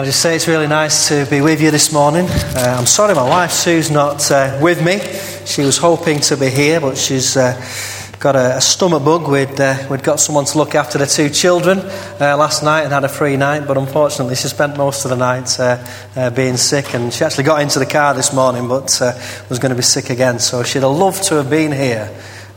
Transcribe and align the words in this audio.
Can 0.00 0.06
I 0.06 0.08
just 0.08 0.22
say 0.22 0.34
it's 0.34 0.48
really 0.48 0.66
nice 0.66 1.08
to 1.08 1.26
be 1.28 1.42
with 1.42 1.60
you 1.60 1.70
this 1.70 1.92
morning? 1.92 2.24
Uh, 2.24 2.76
I'm 2.78 2.86
sorry 2.86 3.14
my 3.14 3.28
wife 3.28 3.50
Sue's 3.50 3.90
not 3.90 4.30
uh, 4.30 4.58
with 4.58 4.82
me. 4.82 4.98
She 5.44 5.60
was 5.60 5.76
hoping 5.76 6.20
to 6.20 6.38
be 6.38 6.48
here, 6.48 6.80
but 6.80 6.96
she's 6.96 7.36
uh, 7.36 7.52
got 8.18 8.34
a, 8.34 8.56
a, 8.56 8.60
stomach 8.62 9.04
bug. 9.04 9.28
We'd, 9.28 9.60
uh, 9.60 9.76
we'd 9.90 10.02
got 10.02 10.18
someone 10.18 10.46
to 10.46 10.56
look 10.56 10.74
after 10.74 10.96
the 10.96 11.04
two 11.04 11.28
children 11.28 11.80
uh, 11.80 12.34
last 12.38 12.62
night 12.62 12.84
and 12.84 12.94
had 12.94 13.04
a 13.04 13.10
free 13.10 13.36
night, 13.36 13.66
but 13.66 13.76
unfortunately 13.76 14.36
she 14.36 14.48
spent 14.48 14.74
most 14.78 15.04
of 15.04 15.10
the 15.10 15.18
night 15.18 15.60
uh, 15.60 16.30
being 16.30 16.56
sick. 16.56 16.94
And 16.94 17.12
she 17.12 17.22
actually 17.22 17.44
got 17.44 17.60
into 17.60 17.78
the 17.78 17.84
car 17.84 18.14
this 18.14 18.32
morning, 18.32 18.68
but 18.68 18.84
was 19.50 19.58
going 19.58 19.68
to 19.68 19.76
be 19.76 19.82
sick 19.82 20.08
again. 20.08 20.38
So 20.38 20.62
she'd 20.62 20.80
have 20.80 20.92
loved 20.92 21.24
to 21.24 21.34
have 21.34 21.50
been 21.50 21.72
here 21.72 22.10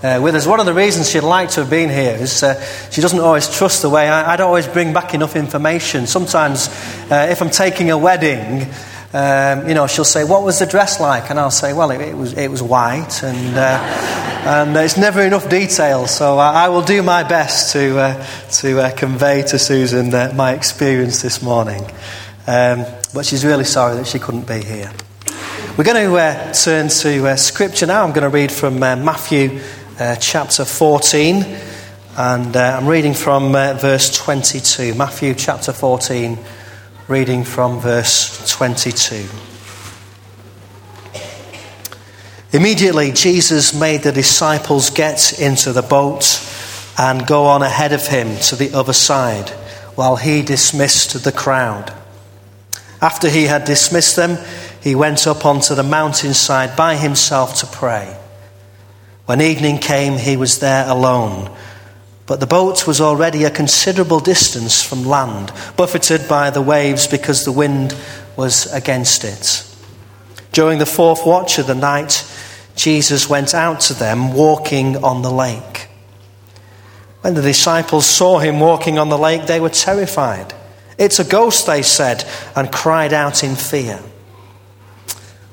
uh, 0.04 0.20
with 0.22 0.36
us. 0.36 0.46
One 0.46 0.60
of 0.60 0.66
the 0.66 0.74
reasons 0.74 1.10
she'd 1.10 1.22
like 1.22 1.50
to 1.52 1.62
have 1.62 1.70
been 1.70 1.90
here 1.90 2.16
is 2.16 2.44
uh, 2.44 2.62
she 2.92 3.02
doesn't 3.02 3.20
always 3.20 3.50
trust 3.50 3.82
the 3.82 3.90
way 3.90 4.10
I, 4.10 4.36
don't 4.36 4.48
always 4.48 4.68
bring 4.68 4.94
back 4.94 5.14
enough 5.14 5.36
information. 5.36 6.08
Sometimes, 6.08 6.68
uh, 7.10 7.28
if 7.30 7.42
I'm 7.42 7.50
taking 7.50 7.90
a 7.90 7.98
wedding, 7.98 8.70
um, 9.14 9.68
you 9.68 9.74
know, 9.74 9.88
she'll 9.88 10.04
say, 10.04 10.24
"What 10.24 10.44
was 10.44 10.60
the 10.60 10.66
dress 10.66 11.00
like?" 11.00 11.30
And 11.30 11.40
I'll 11.40 11.52
say, 11.52 11.72
"Well, 11.74 11.92
it, 11.92 12.02
it 12.02 12.18
was 12.18 12.34
it 12.34 12.50
was 12.50 12.62
white," 12.62 13.24
and 13.24 13.58
uh, 13.58 13.80
and 14.46 14.76
it's 14.76 14.98
never 14.98 15.22
enough 15.22 15.50
detail. 15.50 16.08
So 16.08 16.38
I, 16.38 16.66
I 16.66 16.70
will 16.70 16.82
do 16.82 17.02
my 17.02 17.24
best 17.24 17.72
to 17.74 17.98
uh, 17.98 18.26
to 18.54 18.82
uh, 18.82 18.92
convey 18.96 19.44
to 19.44 19.58
Susan 19.60 20.12
my 20.36 20.54
experience 20.54 21.22
this 21.22 21.42
morning. 21.42 21.82
Um, 22.46 22.86
but 23.14 23.26
she's 23.26 23.46
really 23.46 23.64
sorry 23.64 23.96
that 23.96 24.08
she 24.08 24.20
couldn't 24.20 24.48
be 24.48 24.62
here. 24.62 24.92
We're 25.78 25.86
going 25.86 26.12
to 26.12 26.54
turn 26.54 26.90
to 26.90 27.38
Scripture 27.38 27.86
now. 27.88 28.04
I'm 28.04 28.12
going 28.12 28.30
to 28.30 28.30
read 28.30 28.52
from 28.52 28.80
Matthew 28.80 29.62
uh, 30.00 30.16
chapter 30.16 30.66
14, 30.66 31.44
and 32.18 32.56
uh, 32.56 32.78
I'm 32.80 32.88
reading 32.88 33.14
from 33.14 33.54
uh, 33.56 33.74
verse 33.74 34.16
22. 34.18 34.96
Matthew 34.96 35.36
chapter 35.36 35.72
14, 35.72 36.38
reading 37.08 37.44
from 37.44 37.80
verse 37.80 38.52
22. 38.52 39.28
Immediately, 42.52 43.12
Jesus 43.12 43.74
made 43.74 44.02
the 44.02 44.12
disciples 44.12 44.90
get 44.90 45.40
into 45.40 45.72
the 45.74 45.82
boat 45.82 46.42
and 46.98 47.26
go 47.28 47.46
on 47.46 47.62
ahead 47.62 47.94
of 47.94 48.08
him 48.08 48.38
to 48.38 48.56
the 48.56 48.74
other 48.74 48.94
side 48.94 49.50
while 49.96 50.16
he 50.16 50.42
dismissed 50.42 51.24
the 51.24 51.32
crowd. 51.32 51.94
After 53.02 53.30
he 53.30 53.44
had 53.44 53.66
dismissed 53.66 54.16
them, 54.16 54.38
he 54.82 54.96
went 54.96 55.28
up 55.28 55.46
onto 55.46 55.76
the 55.76 55.84
mountainside 55.84 56.76
by 56.76 56.96
himself 56.96 57.56
to 57.60 57.68
pray. 57.68 58.18
When 59.34 59.42
evening 59.42 59.80
came, 59.80 60.20
he 60.20 60.38
was 60.38 60.60
there 60.60 60.88
alone. 60.88 61.50
But 62.28 62.40
the 62.40 62.46
boat 62.46 62.86
was 62.86 63.02
already 63.02 63.46
a 63.46 63.50
considerable 63.50 64.20
distance 64.20 64.84
from 64.84 65.06
land, 65.06 65.52
buffeted 65.76 66.30
by 66.30 66.52
the 66.52 66.62
waves 66.62 67.08
because 67.08 67.44
the 67.44 67.52
wind 67.52 67.96
was 68.38 68.72
against 68.72 69.24
it. 69.24 69.66
During 70.52 70.78
the 70.78 70.86
fourth 70.86 71.26
watch 71.26 71.58
of 71.58 71.66
the 71.66 71.74
night, 71.74 72.32
Jesus 72.76 73.28
went 73.28 73.56
out 73.56 73.80
to 73.80 73.96
them 73.96 74.36
walking 74.36 75.04
on 75.04 75.24
the 75.24 75.32
lake. 75.32 75.88
When 77.22 77.34
the 77.34 77.42
disciples 77.42 78.06
saw 78.06 78.38
him 78.38 78.60
walking 78.60 79.00
on 79.00 79.10
the 79.10 79.18
lake, 79.18 79.48
they 79.48 79.60
were 79.60 79.70
terrified. 79.70 80.54
It's 81.00 81.18
a 81.18 81.24
ghost, 81.28 81.66
they 81.66 81.82
said, 81.82 82.24
and 82.56 82.72
cried 82.72 83.14
out 83.14 83.44
in 83.44 83.56
fear. 83.56 84.00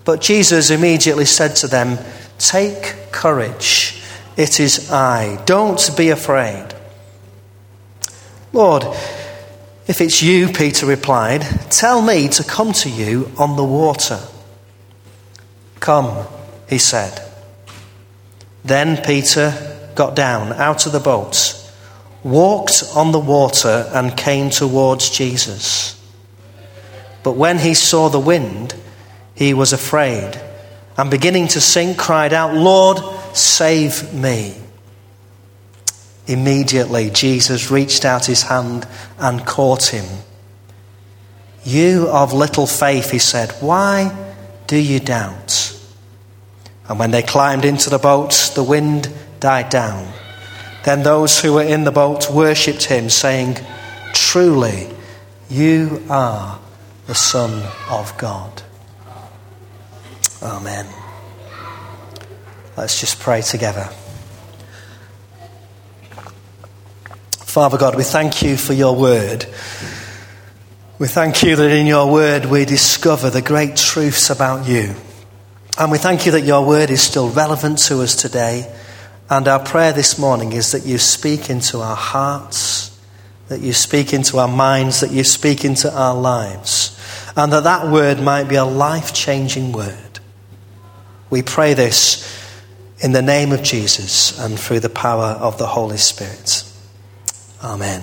But 0.05 0.21
Jesus 0.21 0.69
immediately 0.69 1.25
said 1.25 1.57
to 1.57 1.67
them, 1.67 1.99
Take 2.41 3.13
courage. 3.13 4.03
It 4.35 4.61
is 4.61 4.91
I. 4.91 5.43
Don't 5.45 5.95
be 5.95 6.09
afraid. 6.09 6.75
Lord, 8.55 8.83
if 9.87 10.01
it's 10.01 10.23
you, 10.23 10.49
Peter 10.49 10.87
replied, 10.87 11.43
tell 11.69 12.01
me 12.01 12.29
to 12.29 12.43
come 12.43 12.73
to 12.73 12.89
you 12.89 13.31
on 13.37 13.57
the 13.57 13.65
water. 13.65 14.19
Come, 15.81 16.27
he 16.67 16.79
said. 16.79 17.23
Then 18.65 19.05
Peter 19.05 19.77
got 19.95 20.17
down 20.17 20.55
out 20.55 20.87
of 20.87 20.93
the 20.93 20.99
boat, 20.99 21.71
walked 22.25 22.85
on 22.97 23.13
the 23.13 23.19
water, 23.19 23.91
and 23.93 24.17
came 24.17 24.49
towards 24.49 25.11
Jesus. 25.11 26.01
But 27.23 27.37
when 27.37 27.59
he 27.59 27.75
saw 27.75 28.09
the 28.09 28.19
wind, 28.19 28.75
he 29.35 29.53
was 29.53 29.75
afraid 29.75 30.41
and 31.01 31.11
beginning 31.11 31.49
to 31.49 31.63
sink, 31.63 31.97
cried 31.97 32.35
out, 32.35 32.55
Lord, 32.55 32.99
save 33.35 34.13
me. 34.13 34.55
Immediately, 36.27 37.09
Jesus 37.09 37.71
reached 37.71 38.05
out 38.05 38.27
his 38.27 38.43
hand 38.43 38.87
and 39.19 39.47
caught 39.47 39.87
him. 39.87 40.05
You 41.65 42.07
of 42.09 42.35
little 42.35 42.67
faith, 42.67 43.13
he 43.13 43.19
said, 43.19 43.51
why 43.61 44.15
do 44.67 44.77
you 44.77 45.01
doubt? 45.01 45.75
And 46.87 46.99
when 46.99 47.13
they 47.13 47.23
climbed 47.23 47.65
into 47.65 47.89
the 47.89 47.99
boat, 47.99 48.53
the 48.55 48.63
wind 48.63 49.11
died 49.41 49.71
down. 49.71 50.07
Then 50.85 51.03
those 51.03 51.41
who 51.41 51.55
were 51.55 51.63
in 51.63 51.85
the 51.85 51.93
boat 51.93 52.31
worshipped 52.31 52.85
him, 52.85 53.09
saying, 53.09 53.57
Truly, 54.13 54.91
you 55.49 56.03
are 56.11 56.61
the 57.07 57.15
Son 57.15 57.67
of 57.89 58.15
God. 58.19 58.65
Amen. 60.43 60.87
Let's 62.77 62.99
just 62.99 63.21
pray 63.21 63.43
together. 63.43 63.91
Father 67.31 67.77
God, 67.77 67.97
we 67.97 68.05
thank 68.05 68.43
you 68.43 68.57
for 68.57 68.73
your 68.73 68.95
word. 68.97 69.45
We 70.99 71.09
thank 71.09 71.43
you 71.43 71.57
that 71.57 71.71
in 71.71 71.87
your 71.87 72.11
word 72.11 72.47
we 72.47 72.65
discover 72.65 73.29
the 73.29 73.43
great 73.43 73.77
truths 73.77 74.31
about 74.31 74.67
you. 74.69 74.95
And 75.79 75.91
we 75.91 75.99
thank 75.99 76.27
you 76.27 76.33
that 76.33 76.43
your 76.43 76.67
word 76.67 76.91
is 76.91 77.03
still 77.03 77.29
relevant 77.31 77.79
to 77.87 78.03
us 78.03 78.15
today. 78.15 78.73
And 79.29 79.47
our 79.47 79.61
prayer 79.61 79.93
this 79.93 80.19
morning 80.19 80.53
is 80.53 80.73
that 80.73 80.85
you 80.85 80.99
speak 80.99 81.51
into 81.51 81.81
our 81.81 81.97
hearts, 81.97 82.99
that 83.49 83.61
you 83.61 83.73
speak 83.73 84.13
into 84.13 84.39
our 84.39 84.49
minds, 84.49 85.01
that 85.01 85.11
you 85.11 85.25
speak 85.25 85.65
into 85.65 85.93
our 85.93 86.15
lives, 86.15 86.99
and 87.37 87.53
that 87.53 87.65
that 87.65 87.91
word 87.91 88.21
might 88.21 88.45
be 88.45 88.57
a 88.57 88.65
life 88.65 89.15
changing 89.15 89.73
word. 89.73 90.10
We 91.31 91.43
pray 91.43 91.75
this 91.75 92.27
in 92.99 93.13
the 93.13 93.23
name 93.23 93.53
of 93.53 93.63
Jesus 93.63 94.37
and 94.41 94.59
through 94.59 94.81
the 94.81 94.91
power 94.91 95.37
of 95.41 95.59
the 95.59 95.67
Holy 95.67 95.97
Spirit. 95.97 96.65
Amen. 97.63 98.03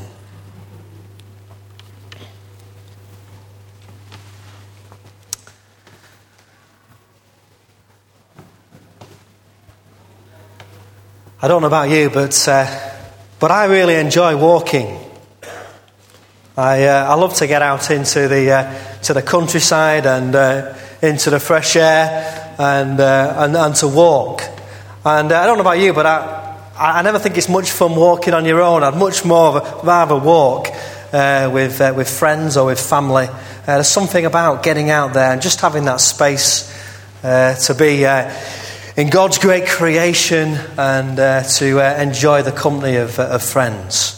I 11.42 11.50
don't 11.50 11.62
know 11.62 11.68
about 11.68 11.90
you, 11.90 12.10
but, 12.10 12.48
uh, 12.48 12.92
but 13.40 13.52
I 13.52 13.66
really 13.66 13.96
enjoy 13.96 14.38
walking. 14.38 14.98
I, 16.56 16.86
uh, 16.86 17.12
I 17.12 17.14
love 17.16 17.34
to 17.36 17.48
get 17.48 17.62
out 17.62 17.92
into 17.92 18.30
the, 18.30 18.52
uh, 18.52 19.02
to 19.04 19.14
the 19.14 19.22
countryside 19.22 20.06
and 20.06 20.34
uh, 20.34 20.74
into 21.02 21.30
the 21.30 21.42
fresh 21.42 21.76
air 21.76 22.47
and, 22.58 23.00
uh, 23.00 23.36
and, 23.38 23.56
and 23.56 23.76
to 23.76 23.88
walk. 23.88 24.42
And 25.06 25.32
uh, 25.32 25.40
I 25.40 25.46
don't 25.46 25.58
know 25.58 25.62
about 25.62 25.80
you, 25.80 25.94
but 25.94 26.06
I, 26.06 26.58
I 26.78 27.02
never 27.02 27.20
think 27.20 27.38
it's 27.38 27.50
much 27.50 27.72
fun 27.72 27.96
walking 27.96 28.34
on 28.34 28.46
your 28.46 28.62
own. 28.62 28.84
I'd 28.84 28.98
much 28.98 29.24
more 29.24 29.62
rather 29.84 30.16
walk 30.16 30.68
uh, 31.14 31.50
with, 31.54 31.80
uh, 31.80 31.94
with 31.96 32.10
friends 32.10 32.58
or 32.58 32.68
with 32.68 32.80
family. 32.80 33.28
Uh, 33.28 33.36
there's 33.66 33.88
something 33.88 34.26
about 34.26 34.64
getting 34.64 34.90
out 34.90 35.14
there 35.14 35.32
and 35.32 35.42
just 35.42 35.62
having 35.62 35.86
that 35.86 36.02
space 36.02 36.74
uh, 37.24 37.56
to 37.56 37.74
be 37.74 38.04
in 39.02 39.10
God's 39.10 39.38
great 39.38 39.68
creation 39.68 40.56
and 40.78 41.18
to 41.18 42.02
enjoy 42.02 42.42
the 42.42 42.52
company 42.52 42.98
of, 42.98 43.20
of 43.20 43.44
friends. 43.44 44.14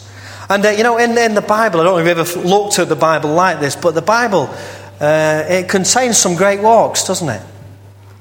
And 0.48 0.64
you 0.76 0.82
know, 0.82 0.98
in, 0.98 1.16
in 1.16 1.34
the 1.34 1.42
Bible, 1.42 1.80
I 1.80 1.84
don't 1.84 1.94
know 1.94 1.98
if 1.98 2.08
you've 2.08 2.18
ever 2.18 2.48
looked 2.48 2.78
at 2.78 2.88
the 2.88 2.96
Bible 2.96 3.30
like 3.30 3.60
this, 3.60 3.76
but 3.76 3.94
the 3.94 4.02
Bible, 4.02 4.52
it 5.00 5.68
contains 5.68 6.18
some 6.18 6.34
great 6.34 6.60
walks, 6.60 7.04
doesn't 7.06 7.28
it? 7.28 7.42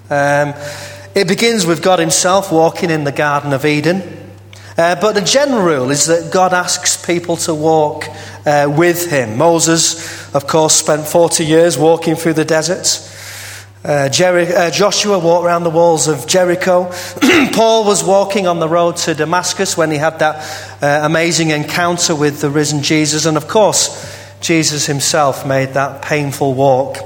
Um, 0.09 0.53
it 1.15 1.27
begins 1.27 1.65
with 1.65 1.83
God 1.83 1.99
Himself 1.99 2.51
walking 2.51 2.89
in 2.89 3.03
the 3.03 3.11
Garden 3.11 3.53
of 3.53 3.65
Eden. 3.65 4.01
Uh, 4.77 4.95
but 4.99 5.13
the 5.13 5.21
general 5.21 5.61
rule 5.61 5.91
is 5.91 6.05
that 6.05 6.31
God 6.31 6.53
asks 6.53 7.05
people 7.05 7.35
to 7.37 7.53
walk 7.53 8.05
uh, 8.45 8.73
with 8.73 9.09
Him. 9.09 9.37
Moses, 9.37 10.33
of 10.33 10.47
course, 10.47 10.75
spent 10.75 11.05
40 11.05 11.45
years 11.45 11.77
walking 11.77 12.15
through 12.15 12.33
the 12.33 12.45
desert. 12.45 13.05
Uh, 13.83 14.09
uh, 14.09 14.71
Joshua 14.71 15.19
walked 15.19 15.45
around 15.45 15.63
the 15.63 15.69
walls 15.69 16.07
of 16.07 16.27
Jericho. 16.27 16.91
Paul 17.53 17.85
was 17.85 18.03
walking 18.03 18.47
on 18.47 18.59
the 18.59 18.67
road 18.67 18.97
to 18.97 19.13
Damascus 19.13 19.77
when 19.77 19.89
he 19.91 19.97
had 19.97 20.19
that 20.19 20.83
uh, 20.83 21.05
amazing 21.05 21.51
encounter 21.51 22.15
with 22.15 22.41
the 22.41 22.49
risen 22.49 22.81
Jesus. 22.83 23.25
And 23.25 23.37
of 23.37 23.47
course, 23.47 23.89
Jesus 24.41 24.85
himself 24.85 25.45
made 25.45 25.73
that 25.75 26.01
painful 26.01 26.53
walk 26.53 26.97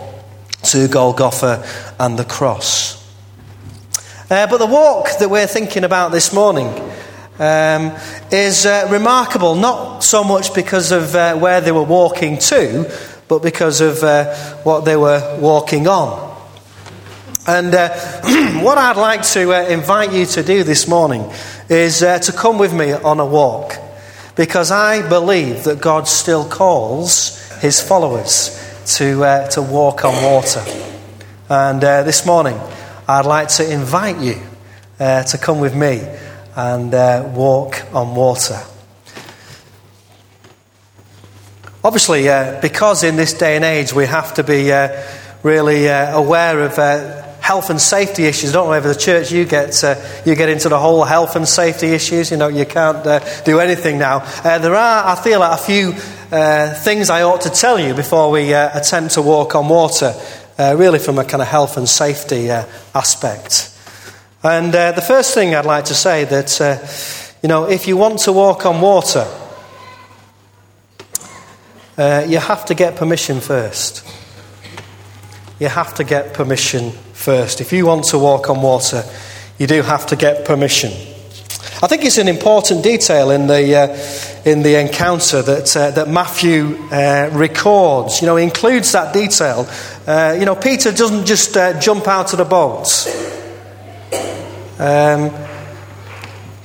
to 0.63 0.87
Golgotha 0.87 1.67
and 1.99 2.17
the 2.17 2.25
cross. 2.25 3.01
Uh, 4.29 4.47
but 4.47 4.57
the 4.57 4.65
walk 4.65 5.09
that 5.19 5.29
we're 5.29 5.47
thinking 5.47 5.83
about 5.83 6.11
this 6.11 6.33
morning 6.33 6.67
um, 7.39 7.95
is 8.31 8.65
uh, 8.65 8.87
remarkable, 8.89 9.55
not 9.55 10.03
so 10.03 10.23
much 10.23 10.53
because 10.53 10.91
of 10.91 11.13
uh, 11.13 11.37
where 11.37 11.61
they 11.61 11.71
were 11.71 11.83
walking 11.83 12.37
to, 12.37 12.91
but 13.27 13.43
because 13.43 13.81
of 13.81 14.01
uh, 14.03 14.33
what 14.63 14.85
they 14.85 14.95
were 14.95 15.37
walking 15.39 15.87
on. 15.87 16.31
And 17.45 17.75
uh, 17.75 17.89
what 18.63 18.77
I'd 18.77 18.97
like 18.97 19.23
to 19.33 19.53
uh, 19.53 19.67
invite 19.67 20.13
you 20.13 20.25
to 20.25 20.43
do 20.43 20.63
this 20.63 20.87
morning 20.87 21.29
is 21.69 21.99
to 21.99 22.33
come 22.35 22.57
with 22.57 22.73
me 22.73 22.93
on 22.93 23.19
a 23.19 23.25
walk. 23.25 23.75
Because 24.35 24.71
I 24.71 25.07
believe 25.07 25.65
that 25.65 25.79
God 25.79 26.07
still 26.07 26.47
calls 26.47 27.39
his 27.59 27.81
followers 27.81 28.62
to, 28.85 29.23
uh, 29.23 29.47
to 29.49 29.61
walk 29.61 30.05
on 30.05 30.23
water. 30.23 30.63
And 31.49 31.83
uh, 31.83 32.03
this 32.03 32.25
morning, 32.25 32.59
I'd 33.07 33.25
like 33.25 33.47
to 33.49 33.71
invite 33.71 34.19
you 34.19 34.41
uh, 34.99 35.23
to 35.23 35.37
come 35.37 35.59
with 35.59 35.75
me 35.75 36.01
and 36.55 37.35
walk 37.35 37.83
on 37.93 38.15
water. 38.15 38.59
Obviously, 41.83 42.23
because 42.61 43.03
in 43.03 43.15
this 43.15 43.33
day 43.33 43.55
and 43.55 43.65
age 43.65 43.91
we 43.93 44.05
have 44.05 44.35
to 44.35 44.43
be 44.43 44.71
really 45.43 45.87
aware 45.87 46.61
of 46.61 46.77
health 47.43 47.69
and 47.69 47.81
safety 47.81 48.23
issues. 48.23 48.53
Don't 48.53 48.67
know 48.67 48.69
whether 48.69 48.93
the 48.93 48.99
church 48.99 49.29
you 49.29 49.43
get 49.43 49.83
uh, 49.83 50.01
you 50.25 50.33
get 50.33 50.47
into 50.47 50.69
the 50.69 50.79
whole 50.79 51.03
health 51.03 51.35
and 51.35 51.45
safety 51.45 51.87
issues. 51.87 52.31
You 52.31 52.37
know, 52.37 52.47
you 52.47 52.65
can't 52.65 53.05
uh, 53.05 53.19
do 53.43 53.59
anything 53.59 53.97
now. 53.97 54.19
Uh, 54.45 54.59
there 54.59 54.73
are, 54.73 55.07
I 55.07 55.21
feel, 55.21 55.41
like 55.41 55.59
a 55.59 55.61
few 55.61 55.93
uh, 56.31 56.73
things 56.73 57.09
I 57.09 57.23
ought 57.23 57.41
to 57.41 57.49
tell 57.49 57.77
you 57.77 57.93
before 57.93 58.31
we 58.31 58.53
uh, 58.53 58.79
attempt 58.79 59.15
to 59.15 59.21
walk 59.21 59.55
on 59.55 59.67
water. 59.67 60.13
Uh, 60.57 60.75
really, 60.77 60.99
from 60.99 61.19
a 61.19 61.25
kind 61.25 61.41
of 61.41 61.47
health 61.47 61.75
and 61.77 61.89
safety 61.89 62.49
aspect. 62.49 63.75
And 64.43 64.71
the 64.71 65.03
first 65.05 65.33
thing 65.33 65.55
I'd 65.55 65.65
like 65.65 65.85
to 65.85 65.95
say 65.95 66.25
that 66.25 67.39
you 67.41 67.49
know, 67.49 67.67
if 67.67 67.87
you 67.87 67.97
want 67.97 68.19
to 68.19 68.31
walk 68.31 68.65
on 68.65 68.79
water, 68.79 69.25
you 71.97 72.37
have 72.37 72.65
to 72.65 72.75
get 72.75 72.95
permission 72.95 73.41
first. 73.41 74.05
You 75.59 75.67
have 75.67 75.93
to 75.95 76.03
get 76.03 76.33
permission 76.33 76.91
first. 77.13 77.61
If 77.61 77.71
you 77.71 77.85
want 77.85 78.05
to 78.05 78.19
walk 78.19 78.49
on 78.49 78.61
water, 78.61 79.03
you 79.57 79.67
do 79.67 79.81
have 79.81 80.05
to 80.07 80.15
get 80.15 80.45
permission. 80.45 80.91
I 81.83 81.87
think 81.87 82.05
it's 82.05 82.17
an 82.17 82.27
important 82.27 82.81
detail 82.81 83.29
in 83.29 83.47
the, 83.47 83.75
uh, 83.75 84.49
in 84.49 84.63
the 84.63 84.79
encounter 84.79 85.41
that, 85.41 85.75
uh, 85.75 85.91
that 85.91 86.07
Matthew 86.07 86.77
uh, 86.91 87.29
records. 87.33 88.21
You 88.21 88.27
know, 88.27 88.37
he 88.37 88.45
includes 88.45 88.93
that 88.93 89.13
detail. 89.13 89.67
Uh, 90.07 90.35
you 90.39 90.45
know, 90.45 90.55
Peter 90.55 90.91
doesn't 90.91 91.25
just 91.25 91.57
uh, 91.57 91.77
jump 91.79 92.07
out 92.07 92.31
of 92.31 92.37
the 92.39 92.45
boat. 92.45 92.87
Um, 94.79 95.31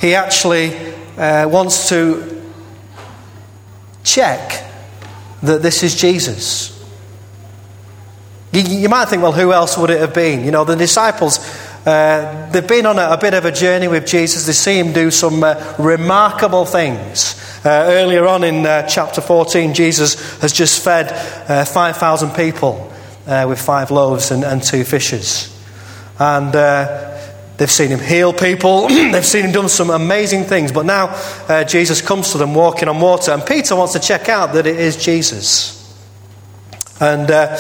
he 0.01 0.15
actually 0.15 0.75
uh, 1.17 1.49
wants 1.49 1.89
to 1.89 2.41
check 4.05 4.65
that 5.43 5.63
this 5.63 5.83
is 5.83 5.97
Jesus. 5.97 6.78
You, 8.53 8.63
you, 8.63 8.89
might 8.89 9.09
think, 9.09 9.23
well, 9.23 9.33
who 9.33 9.53
else 9.53 9.77
would 9.77 9.91
it 9.91 10.01
have 10.01 10.15
been? 10.15 10.45
You 10.45 10.51
know, 10.51 10.65
the 10.65 10.75
disciples, 10.75 11.39
uh, 11.85 12.49
they've 12.51 12.67
been 12.67 12.87
on 12.87 12.99
a, 12.99 13.11
a, 13.11 13.19
bit 13.19 13.35
of 13.35 13.45
a 13.45 13.53
journey 13.53 13.89
with 13.89 14.07
Jesus. 14.07 14.47
They 14.47 14.53
see 14.53 14.79
him 14.79 14.93
do 14.93 15.11
some 15.11 15.45
uh, 15.45 15.75
remarkable 15.79 16.65
things. 16.65 17.35
Uh, 17.65 17.69
earlier 17.69 18.27
on 18.27 18.45
in 18.45 18.65
uh, 18.65 18.87
chapter 18.87 19.21
14, 19.21 19.75
Jesus 19.75 20.41
has 20.41 20.53
just 20.53 20.83
fed 20.83 21.13
uh, 21.51 21.65
5,000 21.65 22.31
people 22.31 22.91
uh, 23.27 23.45
with 23.49 23.61
five 23.61 23.91
loaves 23.91 24.31
and, 24.31 24.45
and 24.45 24.63
two 24.63 24.85
fishes. 24.85 25.55
And 26.19 26.53
they've 27.59 27.71
seen 27.71 27.91
him 27.91 28.01
heal 28.01 28.33
people, 28.33 28.89
they've 28.89 29.25
seen 29.25 29.45
him 29.45 29.53
do 29.53 29.69
some 29.69 29.91
amazing 29.91 30.45
things. 30.45 30.73
But 30.73 30.87
now 30.87 31.15
Jesus 31.65 32.01
comes 32.01 32.33
to 32.33 32.39
them 32.39 32.55
walking 32.55 32.89
on 32.89 32.99
water, 32.99 33.33
and 33.33 33.45
Peter 33.45 33.77
wants 33.77 33.93
to 33.93 34.01
check 34.01 34.29
out 34.29 34.55
that 34.55 34.67
it 34.67 34.81
is 34.81 34.97
Jesus. 34.97 35.78
And 37.01 37.31
uh, 37.31 37.57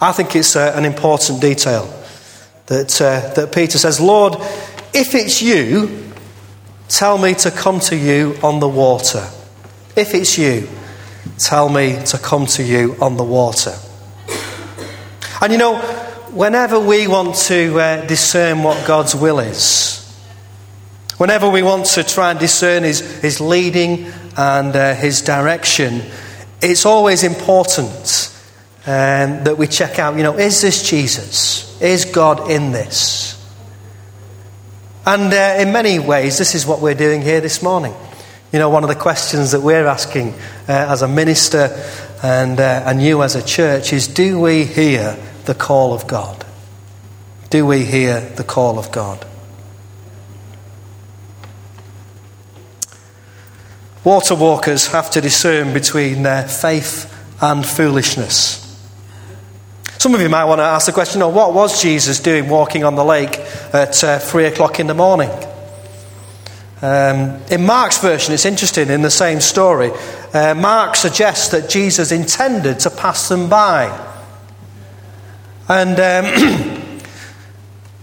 I 0.00 0.12
think 0.12 0.34
it's 0.34 0.56
uh, 0.56 0.72
an 0.74 0.84
important 0.84 1.40
detail 1.40 1.88
that, 2.66 3.00
uh, 3.00 3.32
that 3.34 3.52
Peter 3.52 3.78
says, 3.78 4.00
Lord, 4.00 4.34
if 4.92 5.14
it's 5.14 5.40
you, 5.40 6.12
tell 6.88 7.18
me 7.18 7.34
to 7.34 7.50
come 7.50 7.78
to 7.80 7.96
you 7.96 8.36
on 8.42 8.58
the 8.60 8.68
water. 8.68 9.28
If 9.94 10.14
it's 10.14 10.36
you, 10.36 10.68
tell 11.38 11.68
me 11.68 12.02
to 12.06 12.18
come 12.18 12.46
to 12.46 12.64
you 12.64 12.96
on 13.00 13.16
the 13.16 13.24
water. 13.24 13.74
And 15.40 15.52
you 15.52 15.58
know, 15.58 15.78
whenever 16.30 16.80
we 16.80 17.06
want 17.06 17.36
to 17.36 17.78
uh, 17.78 18.06
discern 18.06 18.62
what 18.62 18.86
God's 18.86 19.14
will 19.14 19.38
is, 19.38 20.02
whenever 21.16 21.48
we 21.48 21.62
want 21.62 21.86
to 21.86 22.02
try 22.02 22.32
and 22.32 22.40
discern 22.40 22.82
His, 22.82 23.00
his 23.20 23.40
leading 23.40 24.06
and 24.36 24.74
uh, 24.74 24.94
His 24.94 25.22
direction, 25.22 26.02
it's 26.60 26.86
always 26.86 27.22
important 27.22 28.32
um, 28.86 29.44
that 29.44 29.56
we 29.58 29.66
check 29.66 29.98
out, 29.98 30.16
you 30.16 30.22
know, 30.22 30.38
is 30.38 30.62
this 30.62 30.88
Jesus? 30.88 31.80
Is 31.82 32.04
God 32.04 32.50
in 32.50 32.72
this? 32.72 33.34
And 35.04 35.32
uh, 35.32 35.56
in 35.60 35.72
many 35.72 35.98
ways, 35.98 36.38
this 36.38 36.54
is 36.54 36.66
what 36.66 36.80
we're 36.80 36.94
doing 36.94 37.22
here 37.22 37.40
this 37.40 37.62
morning. 37.62 37.94
You 38.52 38.58
know, 38.60 38.70
one 38.70 38.84
of 38.84 38.88
the 38.88 38.94
questions 38.94 39.52
that 39.52 39.60
we're 39.60 39.86
asking 39.86 40.34
uh, 40.68 40.86
as 40.88 41.02
a 41.02 41.08
minister 41.08 41.76
and, 42.22 42.58
uh, 42.58 42.84
and 42.86 43.02
you 43.02 43.22
as 43.22 43.34
a 43.34 43.42
church 43.42 43.92
is 43.92 44.08
do 44.08 44.40
we 44.40 44.64
hear 44.64 45.18
the 45.44 45.54
call 45.54 45.92
of 45.92 46.06
God? 46.06 46.46
Do 47.50 47.66
we 47.66 47.84
hear 47.84 48.20
the 48.20 48.44
call 48.44 48.78
of 48.78 48.90
God? 48.92 49.25
Water 54.06 54.36
walkers 54.36 54.86
have 54.86 55.10
to 55.10 55.20
discern 55.20 55.72
between 55.72 56.22
their 56.22 56.46
faith 56.46 57.12
and 57.42 57.66
foolishness. 57.66 58.62
Some 59.98 60.14
of 60.14 60.20
you 60.20 60.28
might 60.28 60.44
want 60.44 60.60
to 60.60 60.62
ask 60.62 60.86
the 60.86 60.92
question 60.92 61.22
oh, 61.22 61.28
what 61.28 61.52
was 61.52 61.82
Jesus 61.82 62.20
doing 62.20 62.48
walking 62.48 62.84
on 62.84 62.94
the 62.94 63.04
lake 63.04 63.36
at 63.72 64.04
uh, 64.04 64.20
three 64.20 64.44
o'clock 64.44 64.78
in 64.78 64.86
the 64.86 64.94
morning? 64.94 65.28
Um, 66.82 67.42
in 67.50 67.66
Mark's 67.66 67.98
version, 67.98 68.32
it's 68.32 68.44
interesting, 68.44 68.90
in 68.90 69.02
the 69.02 69.10
same 69.10 69.40
story, 69.40 69.90
uh, 70.32 70.54
Mark 70.54 70.94
suggests 70.94 71.48
that 71.48 71.68
Jesus 71.68 72.12
intended 72.12 72.78
to 72.78 72.90
pass 72.90 73.28
them 73.28 73.48
by. 73.48 73.86
And 75.68 75.98
um, 75.98 76.75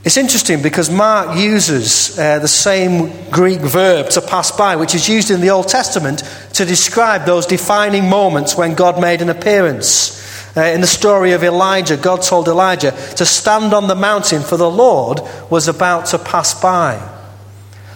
It's 0.03 0.17
interesting 0.17 0.61
because 0.61 0.89
Mark 0.89 1.37
uses 1.37 2.19
uh, 2.19 2.39
the 2.39 2.47
same 2.47 3.29
Greek 3.29 3.61
verb 3.61 4.09
to 4.09 4.21
pass 4.21 4.51
by, 4.51 4.75
which 4.75 4.95
is 4.95 5.07
used 5.07 5.31
in 5.31 5.39
the 5.39 5.51
Old 5.51 5.69
Testament 5.69 6.23
to 6.55 6.65
describe 6.65 7.25
those 7.25 7.45
defining 7.45 8.09
moments 8.09 8.57
when 8.57 8.75
God 8.75 8.99
made 8.99 9.21
an 9.21 9.29
appearance. 9.29 10.21
Uh, 10.57 10.63
in 10.63 10.81
the 10.81 10.87
story 10.87 11.31
of 11.31 11.41
Elijah, 11.41 11.95
God 11.95 12.21
told 12.21 12.49
Elijah 12.49 12.91
to 13.15 13.25
stand 13.25 13.73
on 13.73 13.87
the 13.87 13.95
mountain, 13.95 14.41
for 14.41 14.57
the 14.57 14.69
Lord 14.69 15.21
was 15.49 15.69
about 15.69 16.07
to 16.07 16.19
pass 16.19 16.59
by. 16.61 17.01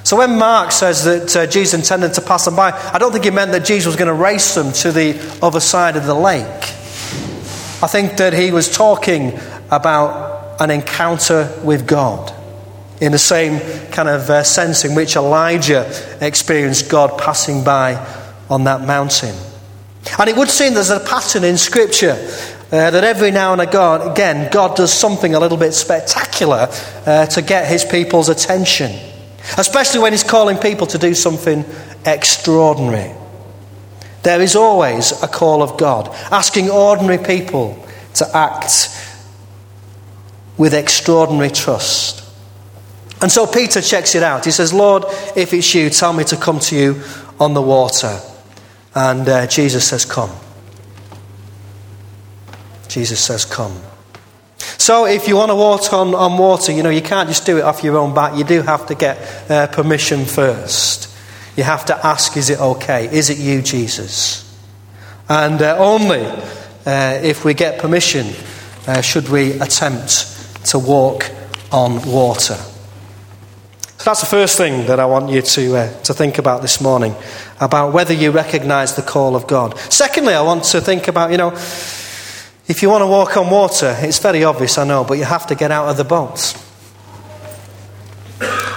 So 0.06 0.16
when 0.16 0.38
Mark 0.38 0.72
says 0.72 1.04
that 1.04 1.36
uh, 1.36 1.46
Jesus 1.46 1.74
intended 1.78 2.14
to 2.14 2.22
pass 2.22 2.46
them 2.46 2.56
by, 2.56 2.72
I 2.72 3.00
don't 3.00 3.12
think 3.12 3.26
he 3.26 3.32
meant 3.32 3.52
that 3.52 3.66
Jesus 3.66 3.86
was 3.86 3.98
going 3.98 4.08
to 4.08 4.14
race 4.14 4.56
them 4.56 4.72
to 4.72 4.94
the 4.94 5.40
other 5.42 5.60
side 5.60 5.98
of 5.98 6.06
the 6.06 6.16
lake. 6.16 6.64
I 7.84 7.88
think 7.88 8.16
that 8.16 8.32
he 8.32 8.52
was 8.52 8.74
talking 8.74 9.38
about 9.70 10.37
an 10.60 10.72
encounter 10.72 11.60
with 11.64 11.88
God 11.88 12.34
in 13.00 13.12
the 13.12 13.20
same 13.20 13.60
kind 13.92 14.10
of 14.10 14.30
uh, 14.30 14.44
sense 14.44 14.84
in 14.84 14.96
which 14.96 15.16
Elijah 15.16 15.88
experienced 16.20 16.90
God 16.90 17.20
passing 17.20 17.64
by 17.64 17.96
on 18.50 18.64
that 18.64 18.82
mountain. 18.82 19.36
And 20.18 20.30
it 20.30 20.36
would 20.36 20.50
seem 20.50 20.74
there's 20.74 20.90
a 20.90 21.00
pattern 21.00 21.44
in 21.44 21.58
Scripture 21.58 22.16
uh, 22.72 22.92
that 22.92 23.04
every 23.04 23.32
now 23.32 23.54
and 23.54 23.62
again 23.62 24.52
God 24.52 24.76
does 24.76 24.92
something 24.92 25.36
a 25.36 25.40
little 25.40 25.58
bit 25.58 25.74
spectacular 25.74 26.68
uh, 27.06 27.26
to 27.28 27.42
get 27.42 27.68
his 27.68 27.86
people's 27.86 28.30
attention, 28.30 28.92
especially 29.58 30.00
when 30.00 30.14
he's 30.14 30.24
calling 30.24 30.58
people 30.58 30.88
to 30.88 30.98
do 30.98 31.14
something 31.14 31.66
extraordinary. 32.06 33.14
There 34.24 34.42
is 34.42 34.56
always 34.56 35.12
a 35.22 35.28
call 35.28 35.62
of 35.62 35.78
God, 35.78 36.10
asking 36.32 36.70
ordinary 36.70 37.24
people 37.24 37.86
to 38.16 38.36
act 38.36 38.90
with 40.58 40.74
extraordinary 40.74 41.50
trust. 41.50 42.24
And 43.22 43.32
so 43.32 43.48
Peter 43.48 43.82
checks 43.82 44.16
it 44.16 44.24
out. 44.24 44.46
He 44.46 44.52
says, 44.52 44.74
Lord, 44.74 45.04
if 45.36 45.54
it's 45.54 45.74
you, 45.74 45.90
tell 45.90 46.14
me 46.14 46.24
to 46.26 46.38
come 46.38 46.60
to 46.60 46.76
you 46.76 47.02
on 47.40 47.54
the 47.54 47.62
water. 47.62 48.20
And 48.94 49.28
uh, 49.28 49.48
Jesus 49.48 49.88
says, 49.88 50.06
Come. 50.06 50.32
Jesus 52.88 53.20
says, 53.20 53.46
Come. 53.46 53.80
So 54.58 55.06
if 55.06 55.28
you 55.28 55.36
want 55.36 55.50
to 55.50 55.56
walk 55.56 55.92
on, 55.94 56.14
on 56.14 56.38
water, 56.38 56.72
you 56.72 56.84
know, 56.84 56.90
you 56.90 57.02
can't 57.02 57.28
just 57.28 57.46
do 57.46 57.58
it 57.58 57.64
off 57.64 57.84
your 57.84 57.98
own 57.98 58.14
back. 58.14 58.38
You 58.38 58.44
do 58.44 58.62
have 58.62 58.86
to 58.88 58.96
get 58.96 59.52
uh, 59.52 59.68
permission 59.68 60.26
first. 60.26 61.12
You 61.56 61.64
have 61.64 61.86
to 61.86 62.06
ask, 62.06 62.38
Is 62.38 62.52
it 62.52 62.60
okay? 62.60 63.12
Is 63.12 63.32
it 63.32 63.40
you, 63.40 63.64
Jesus? 63.64 64.44
And 65.28 65.62
uh, 65.62 65.76
only 65.80 66.24
uh, 66.86 67.20
if 67.24 67.44
we 67.44 67.54
get 67.56 67.80
permission 67.80 68.28
should 69.02 69.28
we 69.28 69.60
attempt 69.60 70.37
to 70.68 70.80
walk 70.80 71.30
on 71.72 72.02
water. 72.10 72.56
So 73.98 74.04
that's 74.04 74.22
the 74.22 74.28
first 74.28 74.58
thing 74.58 74.86
that 74.88 75.00
I 75.00 75.06
want 75.06 75.30
you 75.30 75.42
to, 75.42 75.78
uh, 75.78 76.02
to 76.04 76.14
think 76.14 76.38
about 76.38 76.62
this 76.62 76.80
morning 76.80 77.16
about 77.60 77.94
whether 77.94 78.14
you 78.14 78.32
recognize 78.32 78.96
the 78.96 79.02
call 79.02 79.36
of 79.36 79.48
God. 79.48 79.78
Secondly, 79.92 80.34
I 80.34 80.42
want 80.42 80.64
to 80.66 80.82
think 80.82 81.08
about, 81.08 81.32
you 81.32 81.38
know, 81.38 81.52
if 82.68 82.82
you 82.82 82.90
want 82.90 83.02
to 83.02 83.08
walk 83.08 83.38
on 83.38 83.50
water, 83.50 83.96
it's 84.00 84.20
very 84.20 84.44
obvious, 84.44 84.78
I 84.78 84.86
know, 84.86 85.04
but 85.04 85.18
you 85.18 85.24
have 85.24 85.48
to 85.48 85.56
get 85.56 85.72
out 85.72 85.90
of 85.90 85.98
the 85.98 86.04
boat. 86.04 86.54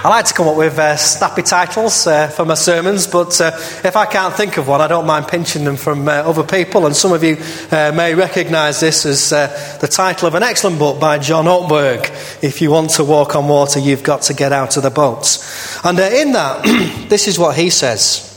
I 0.03 0.09
like 0.09 0.25
to 0.25 0.33
come 0.33 0.47
up 0.47 0.57
with 0.57 0.79
uh, 0.79 0.97
snappy 0.97 1.43
titles 1.43 2.07
uh, 2.07 2.27
for 2.29 2.43
my 2.43 2.55
sermons, 2.55 3.05
but 3.05 3.39
uh, 3.39 3.51
if 3.83 3.95
I 3.95 4.07
can't 4.07 4.33
think 4.33 4.57
of 4.57 4.67
one, 4.67 4.81
I 4.81 4.87
don't 4.87 5.05
mind 5.05 5.27
pinching 5.27 5.63
them 5.63 5.77
from 5.77 6.07
uh, 6.07 6.11
other 6.11 6.43
people. 6.43 6.87
And 6.87 6.95
some 6.95 7.13
of 7.13 7.23
you 7.23 7.37
uh, 7.69 7.91
may 7.95 8.15
recognise 8.15 8.79
this 8.79 9.05
as 9.05 9.31
uh, 9.31 9.77
the 9.79 9.87
title 9.87 10.27
of 10.27 10.33
an 10.33 10.41
excellent 10.41 10.79
book 10.79 10.99
by 10.99 11.19
John 11.19 11.45
Ortberg. 11.45 12.09
If 12.43 12.63
you 12.63 12.71
want 12.71 12.89
to 12.91 13.03
walk 13.03 13.35
on 13.35 13.47
water, 13.47 13.79
you've 13.79 14.01
got 14.01 14.23
to 14.23 14.33
get 14.33 14.51
out 14.51 14.75
of 14.75 14.81
the 14.81 14.89
boat. 14.89 15.37
And 15.83 15.99
in 15.99 16.31
that, 16.31 16.63
this 17.07 17.27
is 17.27 17.37
what 17.37 17.55
he 17.55 17.69
says. 17.69 18.27